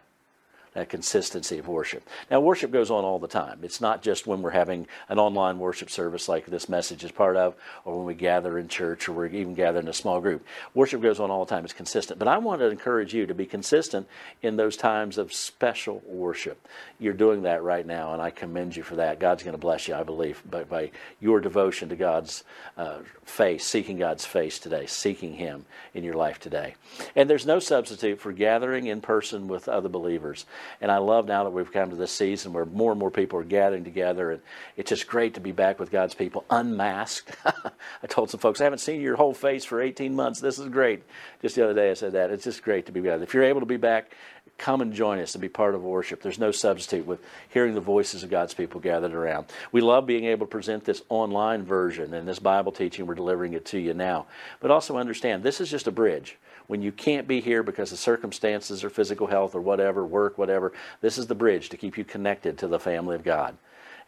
that 0.74 0.88
consistency 0.88 1.58
of 1.58 1.66
worship. 1.66 2.08
Now, 2.30 2.40
worship 2.40 2.70
goes 2.70 2.90
on 2.90 3.04
all 3.04 3.18
the 3.18 3.26
time. 3.26 3.60
It's 3.62 3.80
not 3.80 4.02
just 4.02 4.26
when 4.26 4.40
we're 4.40 4.50
having 4.50 4.86
an 5.08 5.18
online 5.18 5.58
worship 5.58 5.90
service 5.90 6.28
like 6.28 6.46
this 6.46 6.68
message 6.68 7.02
is 7.02 7.10
part 7.10 7.36
of, 7.36 7.54
or 7.84 7.96
when 7.96 8.06
we 8.06 8.14
gather 8.14 8.58
in 8.58 8.68
church, 8.68 9.08
or 9.08 9.12
we're 9.12 9.26
even 9.26 9.54
gathered 9.54 9.82
in 9.82 9.88
a 9.88 9.92
small 9.92 10.20
group. 10.20 10.46
Worship 10.74 11.02
goes 11.02 11.18
on 11.18 11.30
all 11.30 11.44
the 11.44 11.50
time. 11.50 11.64
It's 11.64 11.72
consistent. 11.72 12.18
But 12.18 12.28
I 12.28 12.38
want 12.38 12.60
to 12.60 12.70
encourage 12.70 13.12
you 13.12 13.26
to 13.26 13.34
be 13.34 13.46
consistent 13.46 14.06
in 14.42 14.56
those 14.56 14.76
times 14.76 15.18
of 15.18 15.32
special 15.32 16.02
worship. 16.06 16.68
You're 16.98 17.14
doing 17.14 17.42
that 17.42 17.62
right 17.62 17.86
now, 17.86 18.12
and 18.12 18.22
I 18.22 18.30
commend 18.30 18.76
you 18.76 18.82
for 18.82 18.96
that. 18.96 19.18
God's 19.18 19.42
going 19.42 19.54
to 19.54 19.58
bless 19.58 19.88
you, 19.88 19.94
I 19.94 20.04
believe, 20.04 20.42
by, 20.48 20.64
by 20.64 20.90
your 21.18 21.40
devotion 21.40 21.88
to 21.88 21.96
God's 21.96 22.44
uh, 22.76 22.98
face, 23.24 23.66
seeking 23.66 23.98
God's 23.98 24.24
face 24.24 24.58
today, 24.58 24.86
seeking 24.86 25.34
Him 25.34 25.66
in 25.94 26.04
your 26.04 26.14
life 26.14 26.38
today. 26.38 26.74
And 27.16 27.28
there's 27.28 27.46
no 27.46 27.58
substitute 27.58 28.20
for 28.20 28.32
gathering 28.32 28.86
in 28.86 29.00
person 29.00 29.48
with 29.48 29.68
other 29.68 29.88
believers. 29.88 30.46
And 30.80 30.90
I 30.90 30.98
love 30.98 31.26
now 31.26 31.44
that 31.44 31.50
we've 31.50 31.72
come 31.72 31.90
to 31.90 31.96
this 31.96 32.12
season 32.12 32.52
where 32.52 32.64
more 32.64 32.92
and 32.92 32.98
more 32.98 33.10
people 33.10 33.38
are 33.38 33.44
gathering 33.44 33.84
together, 33.84 34.30
and 34.32 34.42
it's 34.76 34.88
just 34.88 35.06
great 35.06 35.34
to 35.34 35.40
be 35.40 35.52
back 35.52 35.78
with 35.78 35.90
God's 35.90 36.14
people 36.14 36.44
unmasked. 36.50 37.36
I 37.44 38.06
told 38.08 38.30
some 38.30 38.40
folks, 38.40 38.60
I 38.60 38.64
haven't 38.64 38.78
seen 38.78 39.00
your 39.00 39.16
whole 39.16 39.34
face 39.34 39.64
for 39.64 39.80
18 39.80 40.14
months. 40.14 40.40
This 40.40 40.58
is 40.58 40.68
great. 40.68 41.02
Just 41.42 41.56
the 41.56 41.64
other 41.64 41.74
day 41.74 41.90
I 41.90 41.94
said 41.94 42.12
that. 42.12 42.30
It's 42.30 42.44
just 42.44 42.62
great 42.62 42.86
to 42.86 42.92
be 42.92 43.00
back. 43.00 43.20
If 43.20 43.34
you're 43.34 43.44
able 43.44 43.60
to 43.60 43.66
be 43.66 43.76
back, 43.76 44.12
come 44.58 44.82
and 44.82 44.92
join 44.92 45.18
us 45.18 45.34
and 45.34 45.42
be 45.42 45.48
part 45.48 45.74
of 45.74 45.82
worship. 45.82 46.22
There's 46.22 46.38
no 46.38 46.50
substitute 46.50 47.06
with 47.06 47.20
hearing 47.48 47.74
the 47.74 47.80
voices 47.80 48.22
of 48.22 48.30
God's 48.30 48.54
people 48.54 48.80
gathered 48.80 49.14
around. 49.14 49.46
We 49.72 49.80
love 49.80 50.06
being 50.06 50.26
able 50.26 50.46
to 50.46 50.50
present 50.50 50.84
this 50.84 51.02
online 51.08 51.64
version 51.64 52.14
and 52.14 52.28
this 52.28 52.38
Bible 52.38 52.72
teaching. 52.72 53.06
We're 53.06 53.14
delivering 53.14 53.54
it 53.54 53.64
to 53.66 53.78
you 53.78 53.94
now. 53.94 54.26
But 54.60 54.70
also 54.70 54.98
understand 54.98 55.42
this 55.42 55.60
is 55.60 55.70
just 55.70 55.86
a 55.86 55.92
bridge 55.92 56.36
when 56.70 56.80
you 56.80 56.92
can't 56.92 57.26
be 57.26 57.40
here 57.40 57.64
because 57.64 57.90
of 57.90 57.98
circumstances 57.98 58.84
or 58.84 58.90
physical 58.90 59.26
health 59.26 59.56
or 59.56 59.60
whatever, 59.60 60.06
work, 60.06 60.38
whatever, 60.38 60.72
this 61.00 61.18
is 61.18 61.26
the 61.26 61.34
bridge 61.34 61.68
to 61.68 61.76
keep 61.76 61.98
you 61.98 62.04
connected 62.04 62.56
to 62.56 62.68
the 62.68 62.78
family 62.78 63.16
of 63.16 63.24
God. 63.24 63.56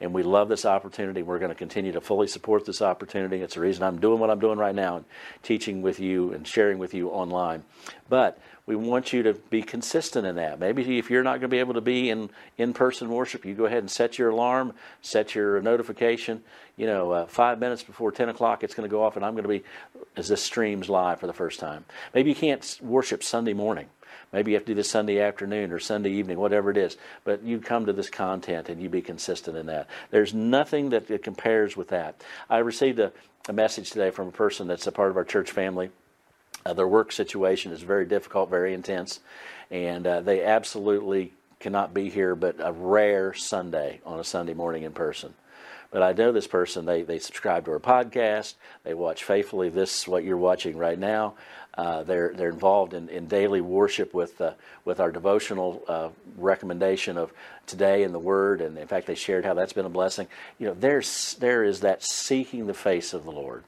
And 0.03 0.13
we 0.13 0.23
love 0.25 0.49
this 0.49 0.67
opportunity. 0.67 1.23
We're 1.23 1.39
going 1.39 1.51
to 1.51 1.55
continue 1.57 1.93
to 1.93 2.01
fully 2.01 2.27
support 2.27 2.67
this 2.67 2.83
opportunity. 2.83 3.41
It's 3.41 3.55
the 3.55 3.61
reason 3.61 3.85
I'm 3.85 4.01
doing 4.01 4.19
what 4.19 4.31
I'm 4.31 4.41
doing 4.41 4.59
right 4.59 4.75
now 4.75 4.97
and 4.97 5.05
teaching 5.43 5.81
with 5.81 6.01
you 6.01 6.33
and 6.33 6.47
sharing 6.47 6.79
with 6.79 6.93
you 6.93 7.09
online. 7.11 7.63
But 8.09 8.39
we 8.67 8.77
want 8.77 9.13
you 9.13 9.23
to 9.23 9.35
be 9.35 9.63
consistent 9.63 10.27
in 10.27 10.37
that. 10.37 10.59
Maybe 10.59 10.99
if 10.99 11.11
you're 11.11 11.23
not 11.23 11.33
going 11.33 11.43
to 11.43 11.49
be 11.49 11.59
able 11.59 11.75
to 11.75 11.81
be 11.81 12.11
in 12.11 12.31
in 12.59 12.75
person 12.75 13.09
worship, 13.11 13.45
you 13.45 13.55
go 13.55 13.67
ahead 13.67 13.79
and 13.79 13.91
set 13.91 14.19
your 14.19 14.31
alarm, 14.31 14.73
set 15.03 15.35
your 15.35 15.61
notification. 15.61 16.43
You 16.77 16.87
know, 16.87 17.11
uh, 17.13 17.27
five 17.27 17.59
minutes 17.59 17.83
before 17.83 18.11
10 18.11 18.29
o'clock, 18.29 18.65
it's 18.65 18.75
going 18.75 18.89
to 18.89 18.91
go 18.91 19.03
off, 19.05 19.17
and 19.17 19.25
I'm 19.25 19.33
going 19.33 19.45
to 19.45 19.49
be 19.49 19.63
as 20.17 20.29
this 20.29 20.43
streams 20.43 20.89
live 20.89 21.21
for 21.21 21.27
the 21.27 21.33
first 21.33 21.61
time. 21.61 21.85
Maybe 22.15 22.31
you 22.31 22.37
can't 22.37 22.79
worship 22.83 23.23
Sunday 23.23 23.53
morning. 23.53 23.89
Maybe 24.33 24.53
you 24.53 24.57
have 24.57 24.65
to 24.65 24.73
do 24.73 24.77
this 24.77 24.91
Sunday 24.91 25.21
afternoon 25.21 25.73
or 25.73 25.79
Sunday 25.79 26.11
evening, 26.11 26.39
whatever 26.39 26.71
it 26.71 26.77
is. 26.77 26.97
But 27.25 27.43
you 27.43 27.61
come 27.61 27.87
to 27.87 27.93
this 27.93 28.09
content 28.09 28.69
and 28.69 28.81
you 28.81 28.89
be 28.89 29.03
consistent 29.03 29.57
in 29.57 29.67
that. 29.67 29.89
There's 30.11 30.33
nothing 30.33 30.91
that 30.91 31.23
compares 31.23 31.77
with 31.77 31.89
that. 31.89 32.23
I 32.49 32.59
received 32.59 32.99
a, 32.99 33.13
a 33.49 33.53
message 33.53 33.91
today 33.91 34.11
from 34.11 34.29
a 34.29 34.33
person 34.33 34.69
that's 34.69 34.87
a 34.87 34.93
part 34.93 35.11
of 35.11 35.17
our 35.17 35.25
church 35.25 35.51
family 35.51 35.91
uh, 36.65 36.73
their 36.75 36.89
work 36.89 37.13
situation 37.13 37.73
is 37.73 37.83
very 37.83 38.07
difficult, 38.07 38.49
very 38.51 38.73
intense, 38.73 39.21
and 39.71 40.07
uh, 40.07 40.21
they 40.21 40.45
absolutely 40.45 41.33
cannot 41.61 41.95
be 41.95 42.09
here 42.09 42.35
but 42.35 42.57
a 42.59 42.73
rare 42.73 43.35
Sunday 43.35 44.01
on 44.05 44.21
a 44.21 44.25
Sunday 44.25 44.55
morning 44.55 44.83
in 44.83 44.93
person. 44.93 45.35
But 45.93 46.03
I 46.03 46.13
know 46.13 46.33
this 46.33 46.47
person, 46.47 46.87
they, 46.87 47.03
they 47.03 47.19
subscribe 47.19 47.67
to 47.67 47.73
our 47.73 47.79
podcast, 47.79 48.55
they 48.83 48.95
watch 48.95 49.25
faithfully 49.25 49.69
this, 49.69 50.09
what 50.09 50.25
you're 50.25 50.39
watching 50.39 50.77
right 50.77 50.99
now. 50.99 51.35
Uh, 51.75 52.03
they're, 52.03 52.33
they're 52.35 52.51
involved 52.51 52.93
in, 52.93 53.09
in 53.09 53.27
daily 53.27 53.61
worship 53.61 54.13
with, 54.13 54.41
uh, 54.41 54.53
with 54.85 55.01
our 55.01 55.11
devotional 55.11 55.83
uh, 55.89 56.09
recommendation 56.37 57.17
of 57.17 57.33
today 57.67 58.03
in 58.03 58.13
the 58.13 58.19
Word, 58.19 58.61
and 58.61 58.77
in 58.77 58.87
fact, 58.87 59.07
they 59.07 59.15
shared 59.15 59.45
how 59.45 59.55
that's 59.55 59.73
been 59.73 59.87
a 59.87 59.91
blessing. 59.91 60.27
You 60.59 60.69
know, 60.69 60.75
there's, 60.75 61.35
there 61.41 61.63
is 61.63 61.81
that 61.81 62.03
seeking 62.03 62.67
the 62.67 62.75
face 62.75 63.15
of 63.15 63.25
the 63.25 63.31
Lord 63.33 63.65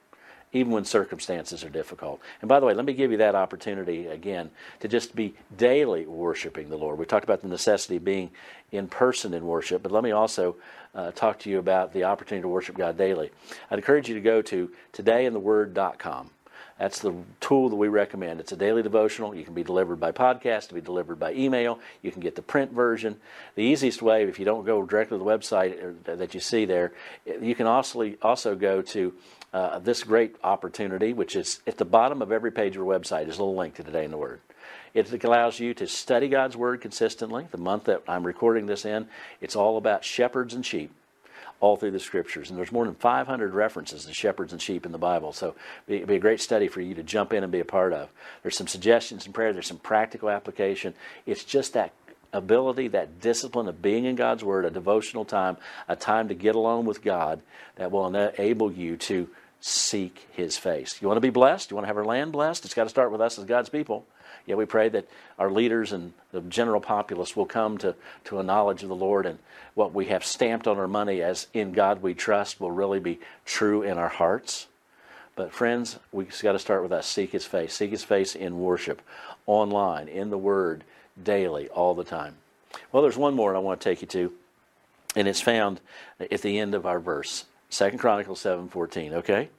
even 0.55 0.73
when 0.73 0.85
circumstances 0.85 1.63
are 1.65 1.69
difficult. 1.69 2.21
And 2.41 2.49
by 2.49 2.61
the 2.61 2.67
way, 2.67 2.73
let 2.73 2.87
me 2.87 2.95
give 2.95 3.11
you 3.11 3.19
that 3.19 3.35
opportunity 3.35 4.07
again 4.07 4.51
to 4.81 4.89
just 4.89 5.15
be 5.15 5.35
daily 5.55 6.07
worshiping 6.07 6.71
the 6.71 6.79
Lord. 6.79 6.99
We 6.99 7.05
talked 7.05 7.25
about 7.25 7.43
the 7.43 7.49
necessity 7.49 7.97
of 7.97 8.05
being 8.05 8.31
in 8.73 8.89
person 8.89 9.35
in 9.35 9.45
worship, 9.47 9.83
but 9.83 9.93
let 9.93 10.05
me 10.05 10.13
also 10.13 10.57
uh, 10.95 11.11
talk 11.11 11.41
to 11.41 11.51
you 11.51 11.59
about 11.59 11.93
the 11.93 12.05
opportunity 12.05 12.43
to 12.43 12.49
worship 12.49 12.77
God 12.77 12.97
daily. 12.97 13.31
I'd 13.71 13.79
encourage 13.79 14.09
you 14.09 14.15
to 14.15 14.21
go 14.21 14.41
to 14.43 14.71
todayintheword.com. 14.93 16.31
That's 16.79 16.99
the 16.99 17.15
tool 17.41 17.69
that 17.69 17.77
we 17.77 17.87
recommend. 17.87 18.41
It's 18.41 18.51
a 18.51 18.57
daily 18.57 18.83
devotional. 18.83 19.35
You 19.35 19.45
can 19.45 19.55
be 19.55 19.63
delivered 19.63 20.01
by 20.01 20.11
podcast, 20.11 20.69
to 20.69 20.75
be 20.75 20.81
delivered 20.81 21.21
by 21.21 21.33
email. 21.33 21.79
You 22.03 22.11
can 22.11 22.21
get 22.21 22.35
the 22.35 22.43
print 22.43 22.73
version. 22.73 23.17
The 23.55 23.63
easiest 23.63 24.03
way, 24.03 24.25
if 24.25 24.41
you 24.41 24.45
don't 24.45 24.65
go 24.65 24.85
directly 24.85 25.17
to 25.17 25.25
the 25.25 25.31
website 25.31 25.95
uh, 26.09 26.17
that 26.17 26.35
you 26.35 26.41
see 26.41 26.65
there, 26.65 26.93
you 27.41 27.55
can 27.55 27.69
also 27.69 28.15
also 28.23 28.57
go 28.57 28.83
to 28.83 29.15
uh, 29.55 29.79
this 29.79 30.03
great 30.03 30.35
opportunity, 30.43 31.13
which 31.13 31.37
is 31.37 31.61
at 31.67 31.79
the 31.79 31.85
bottom 31.85 32.21
of 32.21 32.33
every 32.33 32.51
page 32.51 32.77
of 32.77 32.83
our 32.83 32.99
website, 32.99 33.29
is 33.29 33.39
a 33.39 33.43
little 33.43 33.55
link 33.55 33.77
to 33.77 33.85
Today 33.85 34.05
in 34.05 34.11
the 34.11 34.19
Word. 34.19 34.41
It 34.93 35.25
allows 35.25 35.61
you 35.61 35.75
to 35.75 35.87
study 35.87 36.29
God's 36.29 36.57
Word 36.57 36.81
consistently. 36.81 37.47
The 37.51 37.59
month 37.59 37.85
that 37.85 38.03
I'm 38.09 38.27
recording 38.27 38.67
this 38.67 38.85
in, 38.85 39.07
it's 39.41 39.55
all 39.55 39.77
about 39.77 40.05
shepherds 40.05 40.55
and 40.55 40.67
sheep 40.67 40.93
all 41.61 41.77
through 41.77 41.93
the 41.93 42.01
scriptures. 42.01 42.51
And 42.51 42.59
there's 42.59 42.73
more 42.73 42.85
than 42.85 42.97
500 42.97 43.55
references 43.55 44.05
to 44.05 44.13
shepherds 44.13 44.53
and 44.53 44.61
sheep 44.61 44.85
in 44.85 44.93
the 44.93 44.99
Bible. 44.99 45.33
So 45.33 45.55
it'd 45.87 46.09
be 46.09 46.17
a 46.17 46.21
great 46.21 46.41
study 46.41 46.69
for 46.69 46.81
you 46.81 46.95
to 46.95 47.03
jump 47.03 47.33
in 47.33 47.43
and 47.43 47.53
be 47.53 47.61
a 47.61 47.65
part 47.65 47.93
of. 47.93 48.11
There's 48.43 48.57
some 48.57 48.67
suggestions 48.67 49.25
and 49.25 49.35
prayer, 49.35 49.53
there's 49.53 49.69
some 49.69 49.79
practical 49.79 50.29
application. 50.29 50.95
It's 51.27 51.45
just 51.45 51.73
that 51.75 51.93
ability, 52.33 52.89
that 52.89 53.21
discipline 53.21 53.69
of 53.69 53.81
being 53.81 54.05
in 54.05 54.17
God's 54.17 54.43
Word, 54.43 54.65
a 54.65 54.71
devotional 54.71 55.25
time, 55.25 55.57
a 55.89 55.97
time 55.97 56.29
to 56.29 56.35
get 56.35 56.57
alone 56.57 56.85
with 56.85 57.03
God 57.03 57.41
that 57.77 57.91
will 57.91 58.07
enable 58.07 58.73
you 58.73 58.97
to 58.97 59.29
seek 59.67 60.29
his 60.33 60.59
face. 60.59 61.01
You 61.01 61.09
want 61.09 61.17
to 61.17 61.23
be 61.23 61.31
blessed? 61.31 61.71
You 61.71 61.75
want 61.75 61.85
to 61.85 61.89
have 61.89 61.97
our 61.97 62.05
land 62.05 62.33
blessed? 62.33 62.67
It's 62.67 62.75
got 62.75 62.85
to 62.85 62.91
start 62.91 63.11
with 63.11 63.23
us 63.23 63.39
as 63.39 63.47
God's 63.47 63.71
people. 63.71 64.05
Yeah, 64.45 64.57
we 64.57 64.67
pray 64.67 64.91
that 64.91 65.09
our 65.39 65.51
leaders 65.51 65.91
and 65.91 66.13
the 66.33 66.43
general 66.43 66.83
populace 66.83 67.35
will 67.35 67.47
come 67.47 67.79
to, 67.79 67.95
to 68.25 68.39
a 68.39 68.43
knowledge 68.43 68.83
of 68.83 68.91
the 68.91 68.95
Lord 68.95 69.25
and 69.25 69.39
what 69.73 69.95
we 69.95 70.05
have 70.07 70.23
stamped 70.23 70.69
on 70.69 70.77
our 70.77 70.87
money 70.87 71.23
as 71.23 71.47
in 71.55 71.73
God 71.73 72.03
we 72.03 72.13
trust 72.13 72.61
will 72.61 72.73
really 72.73 73.01
be 73.01 73.21
true 73.47 73.81
in 73.81 73.97
our 73.97 74.11
hearts. 74.11 74.67
But 75.35 75.51
friends, 75.51 75.99
we've 76.13 76.39
got 76.43 76.53
to 76.53 76.59
start 76.59 76.83
with 76.83 76.93
us. 76.93 77.07
Seek 77.07 77.33
His 77.33 77.47
face. 77.47 77.73
Seek 77.73 77.91
His 77.91 78.05
face 78.05 78.35
in 78.35 78.61
worship, 78.61 79.01
online, 79.47 80.09
in 80.09 80.29
the 80.29 80.37
Word, 80.37 80.85
daily, 81.21 81.71
all 81.71 81.95
the 81.95 82.05
time. 82.05 82.37
Well, 82.93 83.03
there's 83.03 83.17
one 83.17 83.35
more 83.35 83.57
I 83.57 83.61
want 83.61 83.81
to 83.81 83.89
take 83.89 84.03
you 84.03 84.09
to, 84.09 84.33
and 85.17 85.27
it's 85.27 85.41
found 85.41 85.81
at 86.21 86.43
the 86.43 86.59
end 86.59 86.75
of 86.75 86.85
our 86.85 87.01
verse, 87.01 87.47
Second 87.75 87.99
Chronicles 87.99 88.41
seven 88.41 88.69
fourteen. 88.69 89.15
Okay, 89.15 89.51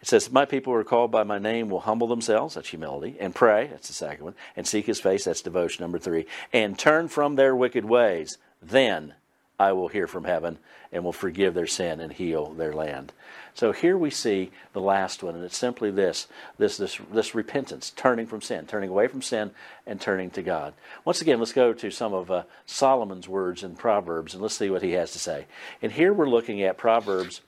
it 0.00 0.06
says, 0.06 0.30
"My 0.30 0.44
people 0.44 0.72
who 0.72 0.78
are 0.78 0.84
called 0.84 1.10
by 1.10 1.24
my 1.24 1.38
name 1.38 1.68
will 1.68 1.80
humble 1.80 2.06
themselves." 2.06 2.54
That's 2.54 2.68
humility, 2.68 3.16
and 3.18 3.34
pray. 3.34 3.66
That's 3.66 3.88
the 3.88 3.94
second 3.94 4.24
one, 4.24 4.34
and 4.56 4.66
seek 4.66 4.86
His 4.86 5.00
face. 5.00 5.24
That's 5.24 5.42
devotion. 5.42 5.82
Number 5.82 5.98
three, 5.98 6.26
and 6.52 6.78
turn 6.78 7.08
from 7.08 7.34
their 7.34 7.56
wicked 7.56 7.84
ways. 7.84 8.38
Then 8.62 9.14
I 9.58 9.72
will 9.72 9.88
hear 9.88 10.06
from 10.06 10.24
heaven 10.24 10.58
and 10.92 11.04
will 11.04 11.12
forgive 11.12 11.54
their 11.54 11.66
sin 11.66 12.00
and 12.00 12.12
heal 12.12 12.52
their 12.52 12.72
land. 12.72 13.12
So 13.54 13.72
here 13.72 13.98
we 13.98 14.10
see 14.10 14.50
the 14.72 14.80
last 14.80 15.22
one, 15.22 15.34
and 15.34 15.44
it's 15.44 15.56
simply 15.56 15.90
this 15.90 16.28
this 16.58 16.76
this 16.76 17.00
this 17.12 17.34
repentance, 17.34 17.90
turning 17.90 18.26
from 18.26 18.40
sin, 18.40 18.66
turning 18.66 18.90
away 18.90 19.08
from 19.08 19.22
sin, 19.22 19.50
and 19.84 20.00
turning 20.00 20.30
to 20.30 20.42
God. 20.42 20.74
Once 21.04 21.20
again, 21.20 21.40
let's 21.40 21.52
go 21.52 21.72
to 21.72 21.90
some 21.90 22.14
of 22.14 22.30
uh, 22.30 22.44
Solomon's 22.66 23.28
words 23.28 23.64
in 23.64 23.74
Proverbs, 23.74 24.32
and 24.32 24.42
let's 24.42 24.56
see 24.56 24.70
what 24.70 24.82
he 24.82 24.92
has 24.92 25.10
to 25.10 25.18
say. 25.18 25.46
And 25.82 25.90
here 25.90 26.12
we're 26.12 26.28
looking 26.28 26.62
at 26.62 26.78
Proverbs 26.78 27.40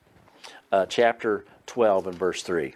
uh, 0.77 0.87
chapter 0.87 1.45
12 1.67 2.09
and 2.09 2.19
verse 2.19 2.43
3. 2.43 2.75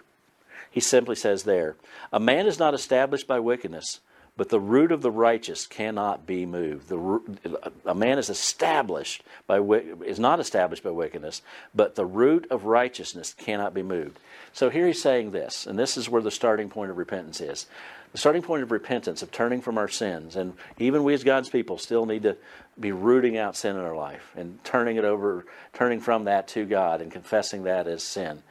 He 0.69 0.79
simply 0.79 1.15
says 1.15 1.43
there, 1.43 1.75
"A 2.11 2.19
man 2.19 2.47
is 2.47 2.59
not 2.59 2.73
established 2.73 3.27
by 3.27 3.39
wickedness." 3.39 3.99
But 4.37 4.47
the 4.47 4.61
root 4.61 4.93
of 4.93 5.01
the 5.01 5.11
righteous 5.11 5.67
cannot 5.67 6.25
be 6.25 6.45
moved. 6.45 6.87
The, 6.87 7.71
a 7.85 7.93
man 7.93 8.17
is 8.17 8.29
established 8.29 9.23
by 9.45 9.59
is 9.59 10.19
not 10.19 10.39
established 10.39 10.83
by 10.83 10.89
wickedness, 10.89 11.41
but 11.75 11.95
the 11.95 12.05
root 12.05 12.47
of 12.49 12.63
righteousness 12.63 13.35
cannot 13.37 13.73
be 13.73 13.83
moved. 13.83 14.19
So 14.53 14.69
here 14.69 14.87
he's 14.87 15.01
saying 15.01 15.31
this, 15.31 15.67
and 15.67 15.77
this 15.77 15.97
is 15.97 16.09
where 16.09 16.21
the 16.21 16.31
starting 16.31 16.69
point 16.69 16.91
of 16.91 16.97
repentance 16.97 17.41
is. 17.41 17.67
The 18.11 18.17
starting 18.17 18.41
point 18.41 18.63
of 18.63 18.71
repentance, 18.71 19.21
of 19.21 19.31
turning 19.31 19.61
from 19.61 19.77
our 19.77 19.87
sins, 19.87 20.35
and 20.35 20.53
even 20.77 21.03
we 21.03 21.13
as 21.13 21.23
God's 21.23 21.49
people 21.49 21.77
still 21.77 22.05
need 22.05 22.23
to 22.23 22.35
be 22.79 22.91
rooting 22.91 23.37
out 23.37 23.55
sin 23.55 23.77
in 23.77 23.81
our 23.81 23.95
life 23.95 24.33
and 24.35 24.61
turning 24.65 24.97
it 24.97 25.05
over, 25.05 25.45
turning 25.73 26.01
from 26.01 26.25
that 26.25 26.49
to 26.49 26.65
God 26.65 27.01
and 27.01 27.11
confessing 27.11 27.63
that 27.63 27.87
as 27.87 28.03
sin, 28.03 28.43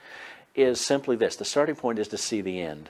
is 0.55 0.81
simply 0.81 1.17
this. 1.17 1.37
The 1.37 1.45
starting 1.45 1.77
point 1.77 1.99
is 1.99 2.09
to 2.09 2.19
see 2.19 2.41
the 2.41 2.61
end. 2.61 2.89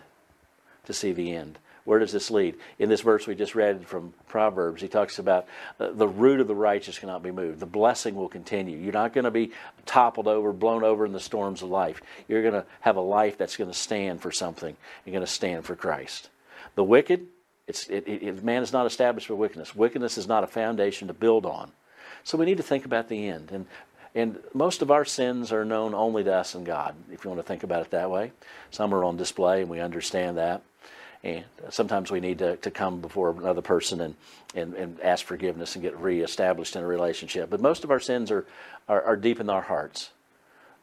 To 0.86 0.92
see 0.92 1.12
the 1.12 1.32
end. 1.32 1.58
Where 1.84 1.98
does 1.98 2.12
this 2.12 2.30
lead? 2.30 2.56
In 2.78 2.88
this 2.88 3.00
verse 3.00 3.26
we 3.26 3.34
just 3.34 3.56
read 3.56 3.86
from 3.86 4.14
Proverbs, 4.28 4.80
he 4.80 4.86
talks 4.86 5.18
about 5.18 5.46
uh, 5.80 5.90
the 5.90 6.06
root 6.06 6.38
of 6.40 6.46
the 6.46 6.54
righteous 6.54 6.98
cannot 6.98 7.22
be 7.22 7.32
moved. 7.32 7.58
The 7.58 7.66
blessing 7.66 8.14
will 8.14 8.28
continue. 8.28 8.78
You're 8.78 8.92
not 8.92 9.12
going 9.12 9.24
to 9.24 9.30
be 9.30 9.50
toppled 9.86 10.28
over, 10.28 10.52
blown 10.52 10.84
over 10.84 11.04
in 11.04 11.12
the 11.12 11.20
storms 11.20 11.62
of 11.62 11.70
life. 11.70 12.00
You're 12.28 12.42
going 12.42 12.54
to 12.54 12.66
have 12.80 12.96
a 12.96 13.00
life 13.00 13.38
that's 13.38 13.56
going 13.56 13.70
to 13.70 13.76
stand 13.76 14.20
for 14.20 14.30
something. 14.30 14.76
You're 15.04 15.14
going 15.14 15.26
to 15.26 15.32
stand 15.32 15.64
for 15.64 15.74
Christ. 15.74 16.28
The 16.80 16.84
wicked, 16.84 17.26
it's, 17.66 17.88
it, 17.88 18.08
it, 18.08 18.42
man 18.42 18.62
is 18.62 18.72
not 18.72 18.86
established 18.86 19.26
for 19.26 19.34
wickedness. 19.34 19.76
Wickedness 19.76 20.16
is 20.16 20.26
not 20.26 20.44
a 20.44 20.46
foundation 20.46 21.08
to 21.08 21.12
build 21.12 21.44
on. 21.44 21.72
So 22.24 22.38
we 22.38 22.46
need 22.46 22.56
to 22.56 22.62
think 22.62 22.86
about 22.86 23.10
the 23.10 23.28
end. 23.28 23.50
And 23.52 23.66
and 24.14 24.38
most 24.54 24.80
of 24.80 24.90
our 24.90 25.04
sins 25.04 25.52
are 25.52 25.66
known 25.66 25.92
only 25.92 26.24
to 26.24 26.34
us 26.34 26.54
and 26.54 26.64
God, 26.64 26.94
if 27.12 27.22
you 27.22 27.28
want 27.28 27.38
to 27.38 27.46
think 27.46 27.64
about 27.64 27.82
it 27.82 27.90
that 27.90 28.10
way. 28.10 28.32
Some 28.70 28.94
are 28.94 29.04
on 29.04 29.18
display, 29.18 29.60
and 29.60 29.68
we 29.68 29.78
understand 29.78 30.38
that. 30.38 30.62
And 31.22 31.44
sometimes 31.68 32.10
we 32.10 32.20
need 32.20 32.38
to, 32.38 32.56
to 32.56 32.70
come 32.70 33.02
before 33.02 33.28
another 33.28 33.60
person 33.60 34.00
and, 34.00 34.14
and, 34.54 34.72
and 34.72 35.00
ask 35.02 35.26
forgiveness 35.26 35.74
and 35.76 35.82
get 35.82 35.98
reestablished 35.98 36.76
in 36.76 36.82
a 36.82 36.86
relationship. 36.86 37.50
But 37.50 37.60
most 37.60 37.84
of 37.84 37.90
our 37.90 38.00
sins 38.00 38.30
are, 38.30 38.46
are, 38.88 39.02
are 39.02 39.16
deep 39.16 39.38
in 39.38 39.50
our 39.50 39.60
hearts. 39.60 40.08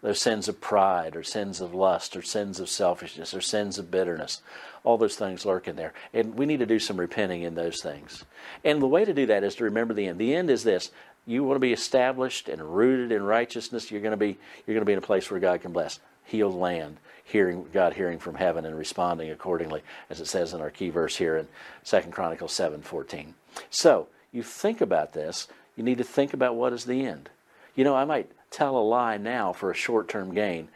Those 0.08 0.22
sins 0.22 0.48
of 0.48 0.62
pride, 0.62 1.18
or 1.18 1.24
sins 1.24 1.60
of 1.60 1.74
lust, 1.74 2.16
or 2.16 2.22
sins 2.22 2.62
of 2.62 2.70
selfishness, 2.70 3.34
or 3.34 3.42
sins 3.42 3.78
of 3.78 3.92
bitterness. 3.92 4.42
All 4.86 4.98
those 4.98 5.18
things 5.18 5.46
lurk 5.46 5.68
in 5.68 5.76
there. 5.76 5.92
And 6.14 6.36
we 6.36 6.46
need 6.46 6.60
to 6.60 6.66
do 6.66 6.80
some 6.80 6.98
repenting 6.98 7.42
in 7.42 7.56
those 7.56 7.82
things. 7.82 8.24
And 8.64 8.82
the 8.82 8.88
way 8.88 9.04
to 9.04 9.14
do 9.14 9.26
that 9.26 9.44
is 9.44 9.56
to 9.56 9.66
remember 9.66 9.94
the 9.94 10.08
end. 10.08 10.18
The 10.18 10.34
end 10.34 10.50
is 10.50 10.64
this 10.64 10.92
you 11.26 11.44
want 11.44 11.58
to 11.58 11.60
be 11.60 11.74
established 11.74 12.48
and 12.48 12.74
rooted 12.74 13.12
in 13.12 13.22
righteousness, 13.22 13.92
you're 13.92 14.00
going 14.00 14.12
to 14.12 14.16
be 14.16 14.38
you're 14.66 14.76
going 14.76 14.80
to 14.80 14.86
be 14.86 14.94
in 14.94 15.00
a 15.00 15.02
place 15.02 15.30
where 15.30 15.42
God 15.42 15.60
can 15.60 15.74
bless. 15.74 16.00
Healed 16.24 16.56
land, 16.56 17.00
hearing 17.26 17.68
God 17.74 17.94
hearing 17.94 18.18
from 18.18 18.36
heaven 18.36 18.66
and 18.66 18.78
responding 18.78 19.30
accordingly, 19.30 19.82
as 20.10 20.22
it 20.22 20.28
says 20.28 20.54
in 20.54 20.62
our 20.62 20.72
key 20.72 20.90
verse 20.90 21.18
here 21.18 21.36
in 21.36 21.50
2 21.84 22.12
Chronicles 22.12 22.54
7:14. 22.54 23.34
So, 23.70 24.08
you 24.32 24.42
think 24.42 24.80
about 24.80 25.12
this, 25.12 25.50
you 25.76 25.84
need 25.84 25.98
to 25.98 26.06
think 26.06 26.34
about 26.34 26.56
what 26.56 26.72
is 26.72 26.86
the 26.86 27.06
end. 27.06 27.30
You 27.76 27.84
know, 27.84 27.94
I 27.94 28.06
might 28.06 28.32
tell 28.52 28.78
a 28.78 28.80
lie 28.80 29.18
now 29.18 29.54
for 29.54 29.72
a 29.72 29.76
short-term 29.76 30.34
gain, 30.34 30.70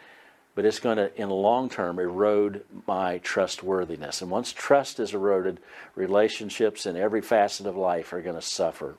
but 0.56 0.66
it's 0.66 0.80
going 0.80 0.98
to, 0.98 1.16
in 1.20 1.30
the 1.30 1.36
long 1.36 1.70
term, 1.70 2.00
erode 2.00 2.64
my 2.86 3.20
trustworthiness. 3.20 4.22
And 4.22 4.30
once 4.30 4.52
trust 4.52 5.00
is 5.00 5.14
eroded, 5.14 5.60
relationships 5.96 6.86
in 6.86 6.98
every 6.98 7.22
facet 7.22 7.66
of 7.66 7.78
life 7.78 8.14
are 8.14 8.22
going 8.22 8.36
to 8.36 8.42
suffer. 8.42 8.96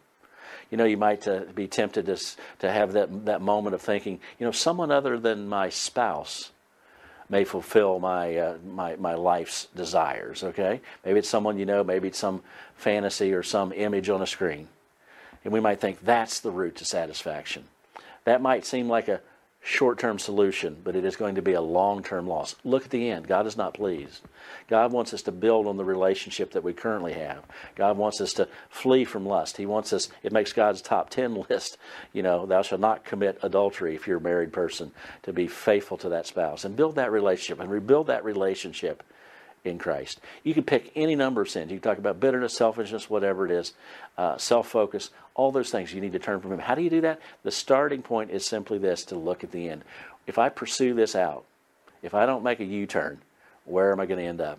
You 0.70 0.78
know, 0.78 0.84
you 0.84 0.96
might 0.96 1.28
uh, 1.28 1.40
be 1.54 1.68
tempted 1.68 2.06
to, 2.06 2.16
to 2.60 2.72
have 2.72 2.92
that, 2.92 3.26
that 3.26 3.42
moment 3.42 3.74
of 3.74 3.82
thinking, 3.82 4.20
you 4.38 4.46
know, 4.46 4.52
someone 4.52 4.90
other 4.90 5.18
than 5.18 5.46
my 5.46 5.68
spouse 5.68 6.50
may 7.28 7.44
fulfill 7.44 7.98
my, 7.98 8.36
uh, 8.36 8.56
my, 8.64 8.96
my 8.96 9.14
life's 9.14 9.66
desires, 9.76 10.42
okay? 10.42 10.80
Maybe 11.04 11.18
it's 11.18 11.28
someone 11.28 11.58
you 11.58 11.66
know, 11.66 11.84
maybe 11.84 12.08
it's 12.08 12.18
some 12.18 12.42
fantasy 12.76 13.32
or 13.32 13.42
some 13.42 13.72
image 13.72 14.08
on 14.08 14.22
a 14.22 14.26
screen. 14.26 14.68
And 15.44 15.52
we 15.52 15.60
might 15.60 15.80
think 15.80 16.00
that's 16.00 16.40
the 16.40 16.50
route 16.50 16.76
to 16.76 16.84
satisfaction. 16.84 17.64
That 18.24 18.42
might 18.42 18.64
seem 18.64 18.88
like 18.88 19.08
a 19.08 19.20
short 19.64 19.98
term 19.98 20.18
solution, 20.18 20.76
but 20.82 20.96
it 20.96 21.04
is 21.04 21.16
going 21.16 21.36
to 21.36 21.42
be 21.42 21.52
a 21.52 21.60
long 21.60 22.02
term 22.02 22.26
loss. 22.26 22.56
Look 22.64 22.84
at 22.84 22.90
the 22.90 23.10
end. 23.10 23.28
God 23.28 23.46
is 23.46 23.56
not 23.56 23.74
pleased. 23.74 24.22
God 24.68 24.92
wants 24.92 25.14
us 25.14 25.22
to 25.22 25.32
build 25.32 25.66
on 25.66 25.76
the 25.76 25.84
relationship 25.84 26.52
that 26.52 26.64
we 26.64 26.72
currently 26.72 27.12
have. 27.12 27.44
God 27.76 27.96
wants 27.96 28.20
us 28.20 28.32
to 28.34 28.48
flee 28.68 29.04
from 29.04 29.24
lust. 29.24 29.56
He 29.56 29.66
wants 29.66 29.92
us, 29.92 30.08
it 30.22 30.32
makes 30.32 30.52
God's 30.52 30.82
top 30.82 31.10
10 31.10 31.44
list, 31.48 31.78
you 32.12 32.22
know, 32.22 32.46
thou 32.46 32.62
shalt 32.62 32.80
not 32.80 33.04
commit 33.04 33.38
adultery 33.42 33.94
if 33.94 34.06
you're 34.06 34.18
a 34.18 34.20
married 34.20 34.52
person, 34.52 34.92
to 35.22 35.32
be 35.32 35.46
faithful 35.46 35.96
to 35.98 36.08
that 36.08 36.26
spouse 36.26 36.64
and 36.64 36.76
build 36.76 36.96
that 36.96 37.12
relationship 37.12 37.60
and 37.60 37.70
rebuild 37.70 38.08
that 38.08 38.24
relationship 38.24 39.02
in 39.64 39.78
Christ. 39.78 40.20
You 40.42 40.54
can 40.54 40.64
pick 40.64 40.92
any 40.94 41.14
number 41.14 41.40
of 41.40 41.48
sins. 41.48 41.70
You 41.70 41.78
can 41.78 41.90
talk 41.90 41.98
about 41.98 42.20
bitterness, 42.20 42.56
selfishness, 42.56 43.08
whatever 43.08 43.46
it 43.46 43.52
is, 43.52 43.72
uh, 44.18 44.36
self 44.38 44.68
focus, 44.68 45.10
all 45.34 45.52
those 45.52 45.70
things. 45.70 45.92
You 45.92 46.00
need 46.00 46.12
to 46.12 46.18
turn 46.18 46.40
from 46.40 46.52
Him. 46.52 46.58
How 46.58 46.74
do 46.74 46.82
you 46.82 46.90
do 46.90 47.02
that? 47.02 47.20
The 47.42 47.50
starting 47.50 48.02
point 48.02 48.30
is 48.30 48.44
simply 48.44 48.78
this 48.78 49.04
to 49.06 49.16
look 49.16 49.44
at 49.44 49.52
the 49.52 49.68
end. 49.68 49.84
If 50.26 50.38
I 50.38 50.48
pursue 50.48 50.94
this 50.94 51.14
out, 51.14 51.44
if 52.02 52.14
I 52.14 52.26
don't 52.26 52.42
make 52.42 52.60
a 52.60 52.64
U 52.64 52.86
turn, 52.86 53.20
where 53.64 53.92
am 53.92 54.00
I 54.00 54.06
going 54.06 54.18
to 54.18 54.26
end 54.26 54.40
up? 54.40 54.58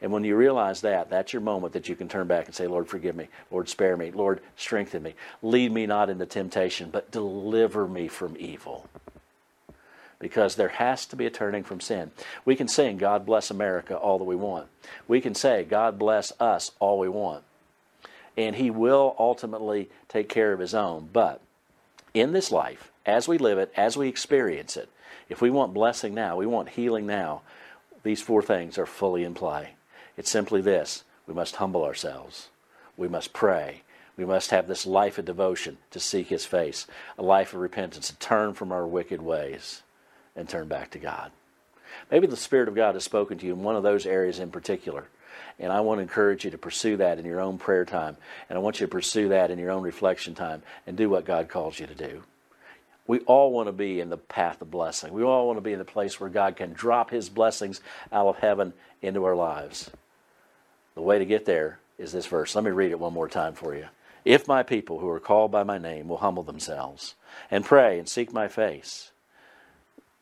And 0.00 0.12
when 0.12 0.24
you 0.24 0.36
realize 0.36 0.82
that, 0.82 1.08
that's 1.08 1.32
your 1.32 1.40
moment 1.40 1.72
that 1.72 1.88
you 1.88 1.96
can 1.96 2.08
turn 2.08 2.26
back 2.26 2.46
and 2.46 2.54
say, 2.54 2.66
Lord, 2.66 2.88
forgive 2.88 3.16
me. 3.16 3.28
Lord, 3.50 3.68
spare 3.68 3.96
me. 3.96 4.10
Lord, 4.10 4.40
strengthen 4.56 5.02
me. 5.02 5.14
Lead 5.40 5.72
me 5.72 5.86
not 5.86 6.10
into 6.10 6.26
temptation, 6.26 6.90
but 6.90 7.10
deliver 7.10 7.86
me 7.86 8.08
from 8.08 8.36
evil 8.38 8.86
because 10.18 10.56
there 10.56 10.68
has 10.68 11.06
to 11.06 11.16
be 11.16 11.26
a 11.26 11.30
turning 11.30 11.64
from 11.64 11.80
sin. 11.80 12.10
We 12.44 12.56
can 12.56 12.68
sing, 12.68 12.96
God 12.96 13.26
bless 13.26 13.50
America, 13.50 13.96
all 13.96 14.18
that 14.18 14.24
we 14.24 14.36
want. 14.36 14.68
We 15.08 15.20
can 15.20 15.34
say, 15.34 15.64
God 15.64 15.98
bless 15.98 16.32
us, 16.40 16.70
all 16.80 16.98
we 16.98 17.08
want. 17.08 17.44
And 18.36 18.56
He 18.56 18.70
will 18.70 19.14
ultimately 19.18 19.90
take 20.08 20.28
care 20.28 20.52
of 20.52 20.60
His 20.60 20.74
own. 20.74 21.08
But 21.12 21.40
in 22.12 22.32
this 22.32 22.50
life, 22.50 22.90
as 23.06 23.28
we 23.28 23.38
live 23.38 23.58
it, 23.58 23.72
as 23.76 23.96
we 23.96 24.08
experience 24.08 24.76
it, 24.76 24.88
if 25.28 25.40
we 25.40 25.50
want 25.50 25.74
blessing 25.74 26.14
now, 26.14 26.36
we 26.36 26.46
want 26.46 26.70
healing 26.70 27.06
now, 27.06 27.42
these 28.02 28.22
four 28.22 28.42
things 28.42 28.78
are 28.78 28.86
fully 28.86 29.24
in 29.24 29.34
play. 29.34 29.74
It's 30.16 30.30
simply 30.30 30.60
this 30.60 31.04
we 31.26 31.34
must 31.34 31.56
humble 31.56 31.84
ourselves, 31.84 32.48
we 32.96 33.08
must 33.08 33.32
pray. 33.32 33.82
We 34.16 34.24
must 34.24 34.52
have 34.52 34.68
this 34.68 34.86
life 34.86 35.18
of 35.18 35.24
devotion 35.24 35.78
to 35.90 35.98
seek 35.98 36.28
His 36.28 36.46
face, 36.46 36.86
a 37.18 37.22
life 37.24 37.52
of 37.52 37.58
repentance, 37.58 38.10
to 38.10 38.16
turn 38.16 38.54
from 38.54 38.70
our 38.70 38.86
wicked 38.86 39.20
ways 39.20 39.82
and 40.36 40.48
turn 40.48 40.68
back 40.68 40.90
to 40.92 40.98
God. 40.98 41.30
Maybe 42.10 42.26
the 42.26 42.36
Spirit 42.36 42.68
of 42.68 42.74
God 42.74 42.94
has 42.94 43.04
spoken 43.04 43.38
to 43.38 43.46
you 43.46 43.52
in 43.52 43.62
one 43.62 43.76
of 43.76 43.82
those 43.82 44.06
areas 44.06 44.38
in 44.38 44.50
particular. 44.50 45.06
And 45.58 45.72
I 45.72 45.80
want 45.80 45.98
to 45.98 46.02
encourage 46.02 46.44
you 46.44 46.50
to 46.50 46.58
pursue 46.58 46.96
that 46.96 47.18
in 47.18 47.24
your 47.24 47.40
own 47.40 47.58
prayer 47.58 47.84
time. 47.84 48.16
And 48.48 48.58
I 48.58 48.60
want 48.60 48.80
you 48.80 48.86
to 48.86 48.90
pursue 48.90 49.28
that 49.28 49.50
in 49.50 49.58
your 49.58 49.70
own 49.70 49.82
reflection 49.82 50.34
time 50.34 50.62
and 50.86 50.96
do 50.96 51.08
what 51.08 51.24
God 51.24 51.48
calls 51.48 51.78
you 51.78 51.86
to 51.86 51.94
do. 51.94 52.22
We 53.06 53.20
all 53.20 53.52
want 53.52 53.68
to 53.68 53.72
be 53.72 54.00
in 54.00 54.08
the 54.08 54.16
path 54.16 54.62
of 54.62 54.70
blessing. 54.70 55.12
We 55.12 55.22
all 55.22 55.46
want 55.46 55.58
to 55.58 55.62
be 55.62 55.72
in 55.72 55.78
the 55.78 55.84
place 55.84 56.18
where 56.18 56.30
God 56.30 56.56
can 56.56 56.72
drop 56.72 57.10
His 57.10 57.28
blessings 57.28 57.80
out 58.10 58.26
of 58.26 58.38
heaven 58.38 58.72
into 59.02 59.24
our 59.24 59.36
lives. 59.36 59.90
The 60.94 61.02
way 61.02 61.18
to 61.18 61.26
get 61.26 61.44
there 61.44 61.78
is 61.98 62.12
this 62.12 62.26
verse. 62.26 62.54
Let 62.54 62.64
me 62.64 62.70
read 62.70 62.92
it 62.92 62.98
one 62.98 63.12
more 63.12 63.28
time 63.28 63.54
for 63.54 63.74
you. 63.74 63.86
If 64.24 64.48
my 64.48 64.62
people 64.62 65.00
who 65.00 65.08
are 65.10 65.20
called 65.20 65.52
by 65.52 65.64
my 65.64 65.76
name 65.76 66.08
will 66.08 66.16
humble 66.16 66.42
themselves 66.42 67.14
and 67.50 67.64
pray 67.64 67.98
and 67.98 68.08
seek 68.08 68.32
my 68.32 68.48
face 68.48 69.10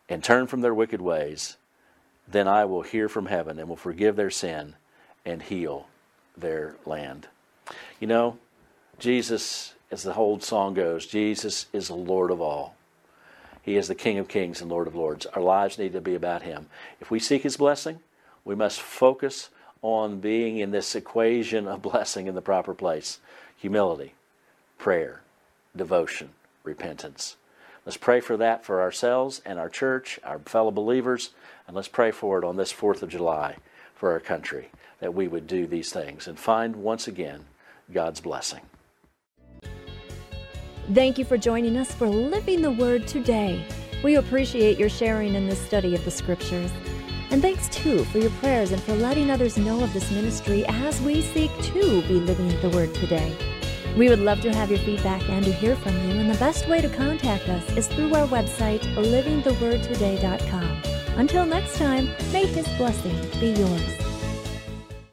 and 0.09 0.23
turn 0.23 0.47
from 0.47 0.61
their 0.61 0.75
wicked 0.75 1.01
ways, 1.01 1.57
then 2.29 2.49
I 2.49 2.65
will 2.65 2.83
hear 2.83 3.09
from 3.09 3.27
heaven 3.27 3.59
and 3.59 3.69
will 3.69 3.77
forgive 3.77 4.17
their 4.17 4.31
sin 4.31 4.75
and 5.25 5.43
heal 5.43 5.87
their 6.37 6.77
land. 6.85 7.29
You 8.01 8.07
know, 8.07 8.39
Jesus, 8.99 9.75
as 9.91 10.03
the 10.03 10.15
old 10.15 10.43
song 10.43 10.75
goes, 10.75 11.07
Jesus 11.07 11.67
is 11.73 11.89
the 11.89 11.95
Lord 11.95 12.31
of 12.31 12.41
all. 12.41 12.77
He 13.63 13.77
is 13.77 13.89
the 13.89 13.95
King 13.95 14.19
of 14.19 14.29
Kings 14.29 14.61
and 14.61 14.71
Lord 14.71 14.89
of 14.89 14.97
Lords. 14.97 15.27
Our 15.27 15.43
lives 15.43 15.79
need 15.79 15.93
to 15.93 16.01
be 16.01 16.15
about 16.15 16.43
Him. 16.43 16.67
If 17.01 17.11
we 17.11 17.21
seek 17.21 17.43
His 17.43 17.57
blessing, 17.57 18.01
we 18.45 18.55
must 18.55 18.81
focus 18.81 19.51
on 19.83 20.21
being 20.21 20.59
in 20.59 20.71
this 20.71 20.95
equation 20.95 21.69
of 21.69 21.83
blessing 21.83 22.27
in 22.27 22.35
the 22.35 22.43
proper 22.43 22.75
place 22.75 23.21
humility, 23.57 24.15
prayer, 24.79 25.21
devotion, 25.77 26.31
repentance. 26.65 27.37
Let's 27.85 27.97
pray 27.97 28.21
for 28.21 28.37
that 28.37 28.65
for 28.65 28.81
ourselves 28.81 29.43
and 29.45 29.59
our 29.59 29.69
church, 29.69 30.21
our 30.23 30.39
fellow 30.39 30.71
believers, 30.71 31.31
and 31.67 31.75
let's 31.75 31.89
pray 31.89 32.13
for 32.13 32.39
it 32.39 32.45
on 32.45 32.57
this 32.57 32.73
4th 32.73 33.03
of 33.03 33.09
July 33.09 33.57
for 33.95 34.13
our 34.13 34.21
country 34.21 34.69
that 35.01 35.15
we 35.15 35.27
would 35.27 35.49
do 35.49 35.67
these 35.67 35.93
things 35.93 36.29
and 36.29 36.39
find 36.39 36.77
once 36.77 37.09
again 37.09 37.45
God's 37.93 38.21
blessing. 38.21 38.61
Thank 40.93 41.19
you 41.19 41.25
for 41.25 41.37
joining 41.37 41.77
us 41.77 41.93
for 41.93 42.07
Living 42.07 42.63
the 42.63 42.71
Word 42.71 43.09
today. 43.09 43.65
We 44.05 44.17
appreciate 44.17 44.79
your 44.79 44.89
sharing 44.89 45.35
in 45.35 45.49
this 45.49 45.61
study 45.61 45.95
of 45.95 46.05
the 46.05 46.11
Scriptures. 46.11 46.71
And 47.31 47.41
thanks 47.41 47.69
too 47.69 48.05
for 48.07 48.19
your 48.19 48.31
prayers 48.33 48.73
and 48.73 48.83
for 48.83 48.95
letting 48.95 49.31
others 49.31 49.57
know 49.57 49.83
of 49.83 49.93
this 49.93 50.11
ministry 50.11 50.65
as 50.67 51.01
we 51.01 51.23
seek 51.23 51.51
to 51.63 52.03
be 52.03 52.15
living 52.15 52.49
the 52.61 52.77
Word 52.77 52.95
today. 52.95 53.37
We 53.97 54.09
would 54.09 54.21
love 54.21 54.41
to 54.43 54.53
have 54.55 54.71
your 54.71 54.79
feedback 54.81 55.29
and 55.29 55.45
to 55.45 55.53
hear 55.53 55.77
from 55.77 55.95
you, 56.09 56.19
and 56.19 56.31
the 56.31 56.39
best 56.39 56.67
way 56.69 56.81
to 56.81 56.89
contact 56.89 57.49
us 57.49 57.77
is 57.77 57.87
through 57.89 58.15
our 58.15 58.27
website, 58.27 58.81
livingthewordtoday.com. 58.95 60.83
Until 61.19 61.45
next 61.45 61.77
time, 61.77 62.11
may 62.33 62.47
His 62.47 62.67
blessing 62.79 63.17
be 63.39 63.51
yours. 63.51 64.02